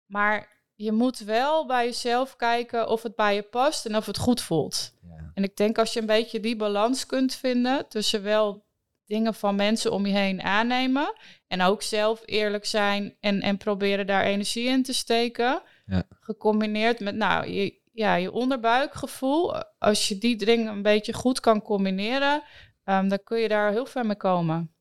Maar 0.05 0.61
je 0.75 0.91
moet 0.91 1.19
wel 1.19 1.65
bij 1.65 1.85
jezelf 1.85 2.35
kijken 2.35 2.89
of 2.89 3.03
het 3.03 3.15
bij 3.15 3.35
je 3.35 3.41
past 3.41 3.85
en 3.85 3.95
of 3.95 4.05
het 4.05 4.17
goed 4.17 4.41
voelt. 4.41 4.93
Ja. 5.01 5.31
En 5.33 5.43
ik 5.43 5.55
denk 5.55 5.77
als 5.77 5.93
je 5.93 5.99
een 5.99 6.05
beetje 6.05 6.39
die 6.39 6.55
balans 6.55 7.05
kunt 7.05 7.35
vinden 7.35 7.87
tussen 7.87 8.23
wel 8.23 8.65
dingen 9.05 9.33
van 9.33 9.55
mensen 9.55 9.91
om 9.91 10.05
je 10.05 10.13
heen 10.13 10.41
aannemen 10.41 11.13
en 11.47 11.61
ook 11.61 11.81
zelf 11.81 12.21
eerlijk 12.25 12.65
zijn 12.65 13.17
en, 13.19 13.41
en 13.41 13.57
proberen 13.57 14.07
daar 14.07 14.23
energie 14.23 14.67
in 14.67 14.83
te 14.83 14.93
steken, 14.93 15.61
Ja. 15.85 16.03
gecombineerd 16.19 16.99
met 16.99 17.15
nou, 17.15 17.47
je, 17.47 17.81
ja, 17.91 18.15
je 18.15 18.31
onderbuikgevoel, 18.31 19.63
als 19.77 20.07
je 20.07 20.17
die 20.17 20.35
dingen 20.35 20.67
een 20.67 20.81
beetje 20.81 21.13
goed 21.13 21.39
kan 21.39 21.61
combineren, 21.61 22.43
ehm, 22.83 23.07
dan 23.07 23.19
kun 23.23 23.39
je 23.39 23.47
daar 23.47 23.71
heel 23.71 23.85
ver 23.85 24.05
mee 24.05 24.15
komen. 24.17 24.73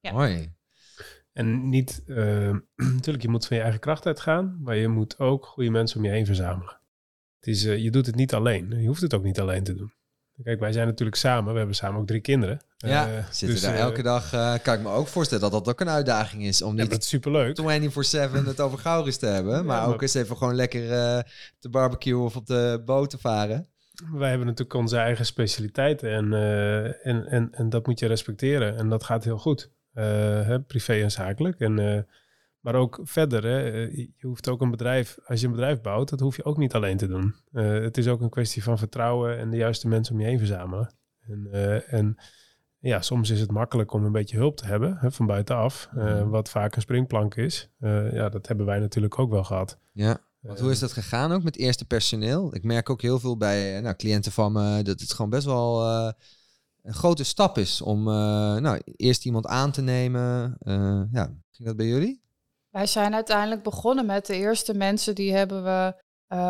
Ja. 0.00 0.12
Mooi. 0.12 0.54
En 1.32 1.68
niet, 1.68 2.02
eh, 2.06 2.50
natuurlijk, 2.96 3.22
je 3.22 3.28
moet 3.28 3.46
van 3.46 3.56
je 3.56 3.62
eigen 3.62 3.80
kracht 3.80 4.06
uitgaan, 4.06 4.58
maar 4.62 4.76
je 4.76 4.88
moet 4.88 5.18
ook 5.18 5.46
goede 5.46 5.70
mensen 5.70 5.98
om 5.98 6.04
je 6.04 6.10
heen 6.10 6.26
verzamelen. 6.26 6.78
Het 7.38 7.46
is, 7.54 7.64
eh, 7.64 7.78
je 7.78 7.90
doet 7.90 8.06
het 8.06 8.14
niet 8.14 8.34
alleen. 8.34 8.80
Je 8.80 8.86
hoeft 8.86 9.00
het 9.02 9.14
ook 9.14 9.22
niet 9.24 9.40
alleen 9.40 9.64
te 9.64 9.74
doen. 9.74 9.92
Kijk, 10.42 10.60
wij 10.60 10.72
zijn 10.72 10.86
natuurlijk 10.86 11.16
samen. 11.16 11.52
We 11.52 11.58
hebben 11.58 11.76
samen 11.76 12.00
ook 12.00 12.06
drie 12.06 12.20
kinderen. 12.20 12.60
Ja, 12.76 13.08
Eh, 13.08 13.24
zitten 13.24 13.48
dus, 13.48 13.60
daar 13.60 13.74
elke 13.74 14.02
dag. 14.02 14.32
eh, 14.32 14.54
kan 14.62 14.74
ik 14.74 14.80
me 14.80 14.88
ook 14.88 15.06
voorstellen 15.06 15.42
dat 15.50 15.52
dat 15.64 15.68
ook 15.74 15.80
een 15.80 15.88
uitdaging 15.88 16.42
is. 16.44 16.62
Om 16.62 16.76
Ja, 16.76 16.82
niet 16.82 16.90
dat 16.90 17.02
is 17.02 17.08
superleuk. 17.08 17.56
24-7 17.60 18.46
het 18.46 18.60
over 18.60 18.78
Gauris 18.78 19.16
te 19.16 19.26
hebben. 19.26 19.52
Maar 19.52 19.64
maar- 19.80 19.88
ook 19.94 20.02
eens 20.02 20.14
even 20.14 20.36
gewoon 20.36 20.54
lekker 20.54 20.92
eh 20.92 21.22
te 21.58 21.68
barbecue 21.68 22.18
of 22.18 22.36
op 22.36 22.46
de 22.46 22.82
boot 22.84 23.10
te 23.10 23.18
varen. 23.18 23.68
Wij 24.12 24.28
hebben 24.28 24.46
natuurlijk 24.46 24.74
onze 24.78 24.96
eigen 24.96 25.26
specialiteiten 25.26 26.10
en, 26.10 26.32
eh, 26.32 27.06
en, 27.06 27.26
en, 27.26 27.48
en 27.52 27.68
dat 27.68 27.86
moet 27.86 27.98
je 27.98 28.06
respecteren. 28.06 28.76
En 28.76 28.88
dat 28.88 29.04
gaat 29.04 29.24
heel 29.24 29.38
goed, 29.38 29.74
Eh, 29.92 30.04
hè, 30.46 30.60
privé 30.60 30.92
en 31.02 31.10
zakelijk. 31.10 31.60
En, 31.60 31.78
eh, 31.78 32.02
maar 32.60 32.74
ook 32.74 33.00
verder, 33.02 33.42
hè, 33.44 33.58
je 33.92 34.10
hoeft 34.20 34.48
ook 34.48 34.60
een 34.60 34.70
bedrijf, 34.70 35.18
als 35.26 35.40
je 35.40 35.46
een 35.46 35.52
bedrijf 35.52 35.80
bouwt, 35.80 36.08
dat 36.08 36.20
hoef 36.20 36.36
je 36.36 36.44
ook 36.44 36.56
niet 36.56 36.74
alleen 36.74 36.96
te 36.96 37.06
doen. 37.06 37.34
Het 37.52 37.96
is 37.96 38.08
ook 38.08 38.20
een 38.20 38.30
kwestie 38.30 38.62
van 38.62 38.78
vertrouwen 38.78 39.38
en 39.38 39.50
de 39.50 39.56
juiste 39.56 39.88
mensen 39.88 40.14
om 40.14 40.20
je 40.20 40.26
heen 40.26 40.38
verzamelen. 40.38 40.94
En, 41.20 41.48
en 41.86 42.16
ja, 42.78 43.00
soms 43.00 43.30
is 43.30 43.40
het 43.40 43.50
makkelijk 43.50 43.92
om 43.92 44.04
een 44.04 44.12
beetje 44.12 44.36
hulp 44.36 44.56
te 44.56 44.66
hebben 44.66 44.96
hè, 45.00 45.10
van 45.10 45.26
buitenaf, 45.26 45.88
Mhm. 45.92 46.28
wat 46.28 46.50
vaak 46.50 46.76
een 46.76 46.82
springplank 46.82 47.34
is. 47.34 47.70
Ja, 48.12 48.28
dat 48.28 48.48
hebben 48.48 48.66
wij 48.66 48.78
natuurlijk 48.78 49.18
ook 49.18 49.30
wel 49.30 49.44
gehad. 49.44 49.78
Ja. 49.92 50.18
Want 50.46 50.60
hoe 50.60 50.70
is 50.70 50.78
dat 50.78 50.92
gegaan 50.92 51.32
ook 51.32 51.42
met 51.42 51.56
eerste 51.56 51.84
personeel? 51.84 52.54
Ik 52.54 52.62
merk 52.62 52.90
ook 52.90 53.02
heel 53.02 53.18
veel 53.18 53.36
bij 53.36 53.76
eh, 53.76 53.82
nou, 53.82 53.96
cliënten 53.96 54.32
van 54.32 54.52
me 54.52 54.82
dat 54.82 55.00
het 55.00 55.12
gewoon 55.12 55.30
best 55.30 55.44
wel 55.44 55.82
eh, 55.82 56.12
een 56.82 56.94
grote 56.94 57.24
stap 57.24 57.58
is 57.58 57.82
om 57.82 58.08
eh, 58.08 58.14
nou, 58.56 58.80
eerst 58.84 59.24
iemand 59.24 59.46
aan 59.46 59.70
te 59.70 59.82
nemen. 59.82 60.56
Ja, 61.12 61.34
ging 61.50 61.68
dat 61.68 61.76
bij 61.76 61.86
jullie? 61.86 62.22
Wij 62.70 62.86
zijn 62.86 63.14
uiteindelijk 63.14 63.62
begonnen 63.62 64.06
met 64.06 64.26
de 64.26 64.36
eerste 64.36 64.74
mensen 64.74 65.14
die 65.14 65.32
hebben 65.32 65.64
we 65.64 65.94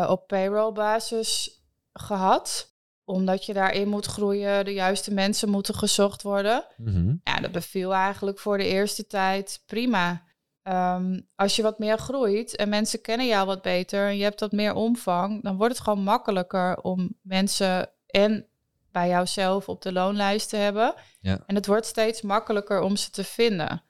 op 0.07 0.27
payrollbasis 0.27 1.61
gehad. 1.93 2.75
Omdat 3.03 3.45
je 3.45 3.53
daarin 3.53 3.87
moet 3.87 4.05
groeien, 4.05 4.65
de 4.65 4.73
juiste 4.73 5.13
mensen 5.13 5.49
moeten 5.49 5.75
gezocht 5.75 6.21
worden. 6.21 6.65
Mhm. 6.77 7.15
Ja, 7.23 7.39
dat 7.39 7.51
beviel 7.51 7.93
eigenlijk 7.93 8.39
voor 8.39 8.57
de 8.57 8.65
eerste 8.67 9.07
tijd 9.07 9.63
prima. 9.65 10.26
Ehm, 10.67 11.19
als 11.35 11.55
je 11.55 11.61
wat 11.61 11.79
meer 11.79 11.97
groeit 11.97 12.55
en 12.55 12.69
mensen 12.69 13.01
kennen 13.01 13.27
jou 13.27 13.45
wat 13.45 13.61
beter 13.61 14.07
en 14.07 14.17
je 14.17 14.23
hebt 14.23 14.39
wat 14.39 14.51
meer 14.51 14.73
omvang, 14.73 15.43
dan 15.43 15.57
wordt 15.57 15.73
het 15.73 15.83
gewoon 15.83 16.03
makkelijker 16.03 16.81
om 16.81 17.15
mensen 17.21 17.89
en 18.07 18.45
bij 18.91 19.07
jouzelf 19.07 19.69
op 19.69 19.81
de 19.81 19.91
loonlijst 19.91 20.49
te 20.49 20.55
hebben. 20.55 20.93
Ja. 21.19 21.43
En 21.45 21.55
het 21.55 21.65
wordt 21.65 21.85
steeds 21.85 22.21
makkelijker 22.21 22.81
om 22.81 22.95
ze 22.95 23.09
te 23.09 23.23
vinden. 23.23 23.83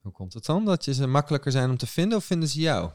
Hoe 0.00 0.12
komt 0.12 0.34
het 0.34 0.44
dan? 0.44 0.64
Dat 0.64 0.84
je 0.84 0.94
ze 0.94 1.06
makkelijker 1.06 1.52
zijn 1.52 1.70
om 1.70 1.76
te 1.76 1.86
vinden 1.86 2.18
of 2.18 2.24
vinden 2.24 2.48
ze 2.48 2.60
jou? 2.60 2.90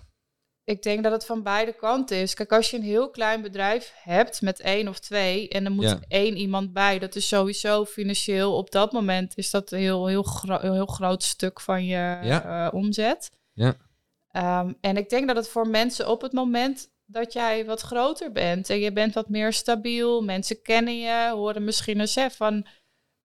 Ik 0.72 0.82
denk 0.84 1.04
dat 1.04 1.12
het 1.12 1.26
van 1.26 1.44
beide 1.44 1.74
kanten 1.74 2.18
is. 2.18 2.34
Kijk, 2.34 2.52
als 2.52 2.72
je 2.72 2.78
een 2.78 2.84
heel 2.84 3.10
klein 3.10 3.42
bedrijf 3.42 3.94
hebt 4.04 4.42
met 4.42 4.60
één 4.60 4.88
of 4.88 5.00
twee 5.00 5.50
en 5.50 5.66
er 5.66 5.72
moet 5.72 5.84
Ja. 5.84 6.00
één 6.08 6.38
iemand 6.38 6.74
bij, 6.74 7.00
dat 7.00 7.16
is 7.16 7.28
sowieso 7.28 7.86
financieel 7.86 8.56
op 8.58 8.72
dat 8.72 8.92
moment 8.92 9.38
is 9.38 9.52
dat 9.52 9.72
een 9.72 9.80
heel, 9.80 10.08
heel, 10.08 10.24
gro- 10.24 10.60
heel 10.72 10.86
groot 10.86 11.24
stuk 11.24 11.60
van 11.62 11.86
je 11.86 12.18
Ja. 12.22 12.68
eh, 12.68 12.74
omzet. 12.74 13.30
Ja. 13.54 13.76
Ehm, 14.32 14.74
en 14.82 14.98
ik 14.98 15.10
denk 15.10 15.28
dat 15.28 15.36
het 15.36 15.48
voor 15.50 15.68
mensen 15.68 16.10
op 16.10 16.22
het 16.22 16.32
moment 16.34 16.90
dat 17.06 17.34
jij 17.34 17.66
wat 17.66 17.82
groter 17.82 18.32
bent 18.32 18.70
en 18.70 18.80
je 18.80 18.94
bent 18.94 19.14
wat 19.14 19.30
meer 19.30 19.54
stabiel, 19.54 20.22
mensen 20.24 20.62
kennen 20.62 21.00
je, 21.00 21.30
horen 21.34 21.64
misschien 21.64 22.00
eens 22.00 22.16
hè, 22.16 22.30
van 22.30 22.66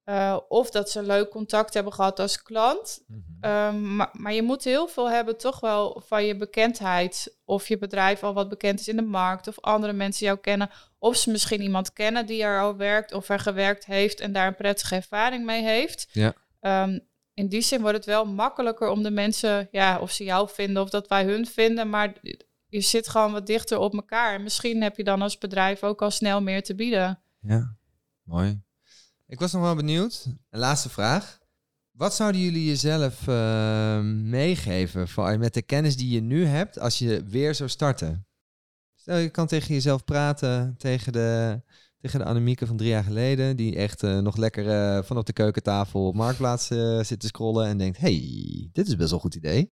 eh, 0.06 0.36
of 0.48 0.70
dat 0.70 0.90
ze 0.90 1.02
leuk 1.02 1.30
contact 1.30 1.74
hebben 1.74 1.92
gehad 1.92 2.18
als 2.20 2.42
klant. 2.42 3.04
Ehm, 3.40 3.96
maar, 3.96 4.08
maar 4.12 4.32
je 4.32 4.42
moet 4.42 4.64
heel 4.64 4.88
veel 4.88 5.10
hebben 5.10 5.38
toch 5.38 5.60
wel 5.60 6.02
van 6.06 6.24
je 6.24 6.36
bekendheid. 6.36 7.36
Of 7.44 7.68
je 7.68 7.78
bedrijf 7.78 8.22
al 8.22 8.34
wat 8.34 8.48
bekend 8.48 8.80
is 8.80 8.88
in 8.88 8.96
de 8.96 9.02
markt. 9.02 9.48
Of 9.48 9.60
andere 9.60 9.92
mensen 9.92 10.26
jou 10.26 10.38
kennen. 10.38 10.70
Of 10.98 11.16
ze 11.16 11.30
misschien 11.30 11.62
iemand 11.62 11.92
kennen 11.92 12.26
die 12.26 12.42
er 12.42 12.60
al 12.60 12.76
werkt 12.76 13.12
of 13.12 13.28
er 13.28 13.38
gewerkt 13.38 13.86
heeft 13.86 14.20
en 14.20 14.32
daar 14.32 14.46
een 14.46 14.54
prettige 14.54 14.94
ervaring 14.94 15.44
mee 15.44 15.62
heeft. 15.62 16.08
Ja. 16.12 16.34
Ehm, 16.60 16.98
in 17.34 17.48
die 17.48 17.60
zin 17.60 17.80
wordt 17.80 17.96
het 17.96 18.06
wel 18.06 18.26
makkelijker 18.26 18.88
om 18.88 19.02
de 19.02 19.10
mensen, 19.10 19.68
ja, 19.70 19.98
of 19.98 20.10
ze 20.10 20.24
jou 20.24 20.48
vinden 20.48 20.82
of 20.82 20.90
dat 20.90 21.08
wij 21.08 21.24
hun 21.24 21.46
vinden. 21.46 21.90
Maar 21.90 22.12
je 22.66 22.80
zit 22.80 23.08
gewoon 23.08 23.32
wat 23.32 23.46
dichter 23.46 23.78
op 23.78 23.94
elkaar. 23.94 24.34
En 24.34 24.42
misschien 24.42 24.82
heb 24.82 24.96
je 24.96 25.04
dan 25.04 25.22
als 25.22 25.38
bedrijf 25.38 25.82
ook 25.82 26.02
al 26.02 26.10
snel 26.10 26.42
meer 26.42 26.62
te 26.62 26.74
bieden. 26.74 27.20
Ja, 27.40 27.76
mooi. 28.22 28.64
Ik 29.26 29.38
was 29.38 29.52
nog 29.52 29.62
wel 29.62 29.74
benieuwd. 29.74 30.26
Een 30.50 30.58
laatste 30.58 30.88
vraag. 30.88 31.38
Wat 31.90 32.14
zouden 32.14 32.40
jullie 32.40 32.66
jezelf 32.66 33.28
eh, 33.28 34.00
meegeven 34.00 35.08
voor, 35.08 35.38
met 35.38 35.54
de 35.54 35.62
kennis 35.62 35.96
die 35.96 36.10
je 36.10 36.20
nu 36.20 36.44
hebt 36.44 36.78
als 36.78 36.98
je 36.98 37.24
weer 37.24 37.54
zou 37.54 37.68
starten? 37.68 38.26
Stel, 38.94 39.16
je 39.16 39.30
kan 39.30 39.46
tegen 39.46 39.74
jezelf 39.74 40.04
praten, 40.04 40.74
tegen 40.78 41.12
de, 41.12 41.60
tegen 42.00 42.18
de 42.18 42.24
Annemieke 42.24 42.66
van 42.66 42.76
drie 42.76 42.88
jaar 42.88 43.04
geleden, 43.04 43.56
die 43.56 43.76
echt 43.76 44.02
eh, 44.02 44.18
nog 44.18 44.36
lekker 44.36 44.68
eh, 44.68 45.02
vanaf 45.02 45.22
de 45.22 45.32
keukentafel 45.32 46.06
op 46.06 46.14
Marktplaats 46.14 46.70
eh, 46.70 47.00
zit 47.00 47.20
te 47.20 47.26
scrollen 47.26 47.66
en 47.66 47.78
denkt, 47.78 47.98
hey, 47.98 48.68
dit 48.72 48.86
is 48.86 48.96
best 48.96 49.10
wel 49.10 49.18
een 49.18 49.20
goed 49.20 49.34
idee. 49.34 49.72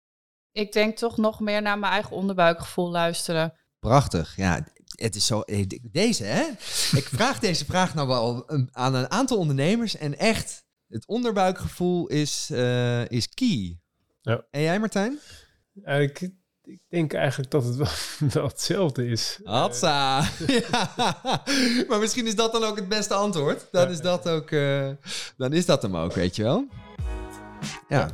Ik 0.51 0.71
denk 0.71 0.97
toch 0.97 1.17
nog 1.17 1.39
meer 1.39 1.61
naar 1.61 1.79
mijn 1.79 1.91
eigen 1.91 2.15
onderbuikgevoel 2.15 2.89
luisteren. 2.89 3.53
Prachtig. 3.79 4.35
Ja, 4.35 4.67
het 5.01 5.15
is 5.15 5.25
zo. 5.25 5.41
eh, 5.41 5.67
de- 5.67 5.79
Deze, 5.91 6.23
hè? 6.23 6.43
Ik 6.97 7.07
vraag 7.13 7.39
deze 7.49 7.65
vraag 7.65 7.93
nou 7.93 8.07
wel 8.07 8.43
een- 8.47 8.69
aan 8.71 8.95
een 8.95 9.11
aantal 9.11 9.37
ondernemers. 9.37 9.97
En 9.97 10.17
echt, 10.19 10.63
het 10.87 11.07
onderbuikgevoel 11.07 12.07
is, 12.07 12.49
eh, 12.51 13.09
is 13.09 13.29
key. 13.29 13.79
Ja. 14.21 14.43
En 14.51 14.61
jij, 14.61 14.79
Martijn? 14.79 15.19
Ik, 15.83 16.29
ik 16.63 16.79
denk 16.89 17.13
eigenlijk 17.13 17.51
dat 17.51 17.63
het 17.65 17.75
wel, 17.75 17.87
wel 18.33 18.47
hetzelfde 18.47 19.05
is. 19.07 19.39
Hatsa. 19.43 20.23
ja. 20.47 20.93
Maar 21.87 21.99
misschien 21.99 22.27
is 22.27 22.35
dat 22.35 22.51
dan 22.51 22.63
ook 22.63 22.75
het 22.75 22.89
beste 22.89 23.13
antwoord. 23.13 23.67
Dan 23.71 23.83
Ja. 23.83 23.89
is 23.89 24.01
dat 24.01 24.29
ook. 24.29 24.51
eh, 24.51 24.89
dan 25.37 25.53
is 25.53 25.65
dat 25.65 25.81
hem 25.81 25.95
ook, 25.97 26.13
weet 26.13 26.35
je 26.35 26.43
wel? 26.43 26.67
Ja. 27.89 28.09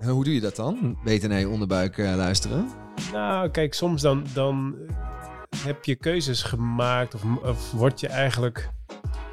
En 0.00 0.08
Hoe 0.08 0.24
doe 0.24 0.34
je 0.34 0.40
dat 0.40 0.56
dan? 0.56 0.98
Beter 1.04 1.28
naar 1.28 1.38
je 1.38 1.48
onderbuik 1.48 1.96
luisteren? 1.98 2.68
Nou, 3.12 3.48
kijk, 3.50 3.74
soms 3.74 4.02
dan, 4.02 4.24
dan 4.34 4.76
heb 5.56 5.84
je 5.84 5.94
keuzes 5.94 6.42
gemaakt 6.42 7.14
of, 7.14 7.22
of 7.42 7.72
word 7.72 8.00
je 8.00 8.08
eigenlijk 8.08 8.70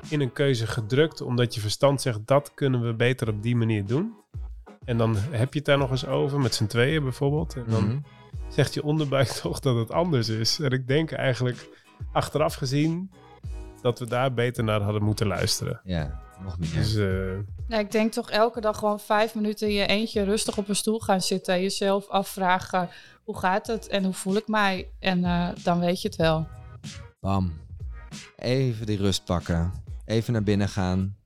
in 0.10 0.22
een 0.22 0.34
keuze 0.34 0.68
gedrukt 0.68 1.22
omdat 1.22 1.54
je 1.56 1.62
verstand 1.62 2.02
zegt 2.02 2.20
dat 2.26 2.52
kunnen 2.54 2.82
we 2.86 2.94
beter 2.94 3.28
op 3.30 3.42
die 3.44 3.56
manier 3.56 3.86
doen. 3.86 4.14
En 4.86 4.98
dan 4.98 5.16
heb 5.16 5.54
je 5.54 5.60
het 5.60 5.68
daar 5.68 5.78
nog 5.78 5.92
eens 5.92 6.06
over 6.06 6.40
met 6.40 6.56
z'n 6.56 6.66
tweeën 6.66 7.04
bijvoorbeeld. 7.04 7.56
En 7.56 7.64
dan 7.68 7.84
Mhm. 7.88 7.98
zegt 8.50 8.74
je 8.74 8.84
onderbuik 8.84 9.28
toch 9.42 9.60
dat 9.60 9.76
het 9.76 9.92
anders 9.92 10.30
is. 10.30 10.60
En 10.60 10.72
ik 10.72 10.88
denk 10.88 11.12
eigenlijk 11.12 11.70
achteraf 12.12 12.54
gezien 12.54 13.12
dat 13.82 14.00
we 14.00 14.06
daar 14.08 14.34
beter 14.34 14.64
naar 14.64 14.82
hadden 14.82 15.04
moeten 15.04 15.28
luisteren. 15.28 15.82
Ja, 15.84 16.22
nog 16.44 16.60
meer. 16.60 16.74
Dus 16.74 16.96
eh, 16.96 17.38
Ja, 17.68 17.80
ik 17.80 17.92
denk 17.92 18.12
toch 18.12 18.30
elke 18.30 18.62
dag 18.62 18.78
gewoon 18.78 19.00
vijf 19.00 19.36
minuten 19.36 19.68
in 19.68 19.74
je 19.74 19.86
eentje 19.86 20.24
rustig 20.24 20.58
op 20.58 20.70
een 20.70 20.76
stoel 20.76 21.00
gaan 21.00 21.22
zitten. 21.22 21.62
Jezelf 21.62 22.08
afvragen, 22.08 22.90
hoe 23.24 23.38
gaat 23.38 23.68
het 23.68 23.88
en 23.88 24.04
hoe 24.04 24.14
voel 24.14 24.36
ik 24.36 24.48
mij? 24.48 24.92
En 25.00 25.26
eh, 25.26 25.50
dan 25.64 25.80
weet 25.80 26.02
je 26.02 26.08
het 26.08 26.18
wel. 26.18 26.48
Bam. 27.20 27.54
Even 28.36 28.86
die 28.86 28.98
rust 28.98 29.26
pakken. 29.26 29.74
Even 30.06 30.34
naar 30.34 30.44
binnen 30.44 30.70
gaan. 30.70 31.18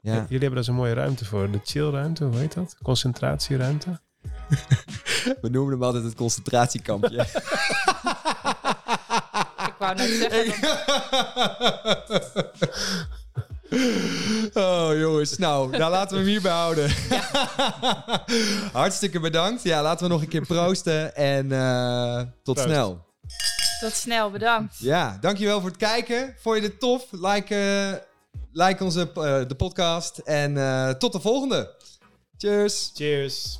Ja. 0.00 0.14
Jullie 0.14 0.26
hebben 0.28 0.54
daar 0.54 0.64
zo'n 0.64 0.74
mooie 0.74 0.94
ruimte 0.94 1.24
voor. 1.24 1.50
De 1.50 1.60
chillruimte, 1.64 2.24
hoe 2.24 2.36
heet 2.36 2.54
dat? 2.54 2.76
Concentratieruimte. 2.82 4.00
We 5.42 5.48
noemen 5.48 5.72
hem 5.72 5.82
altijd 5.82 6.04
het 6.04 6.14
concentratiekampje. 6.14 7.20
Ik 9.66 9.74
wou 9.78 9.94
net 9.94 10.08
zeggen, 10.08 10.68
Oh 14.54 14.90
jongens, 14.98 15.38
nou, 15.38 15.76
daar 15.76 15.90
laten 15.90 16.10
we 16.16 16.22
hem 16.22 16.30
hierbij 16.32 16.52
houden. 16.52 16.90
Hartstikke 18.72 19.20
bedankt. 19.20 19.62
Ja, 19.62 19.82
laten 19.82 20.06
we 20.06 20.12
nog 20.12 20.22
een 20.22 20.28
keer 20.28 20.46
proosten 20.46 21.14
en 21.16 21.52
eh, 21.52 22.16
tot 22.42 22.54
Proost. 22.54 22.70
snel. 22.70 23.04
tot 23.80 23.92
snel, 23.92 24.30
bedankt. 24.30 24.74
Ja, 24.78 25.18
dankjewel 25.20 25.60
voor 25.60 25.68
het 25.68 25.78
kijken. 25.78 26.34
Vond 26.40 26.56
je 26.56 26.62
dit 26.62 26.80
tof? 26.80 27.06
Like, 27.10 27.54
eh, 27.54 27.92
like 28.52 28.84
onze 28.84 29.00
eh, 29.14 29.48
de 29.48 29.54
podcast 29.56 30.18
en 30.18 30.56
eh, 30.56 30.90
tot 30.90 31.12
de 31.12 31.20
volgende. 31.20 31.74
Cheers. 32.38 32.90
Cheers. 32.94 33.58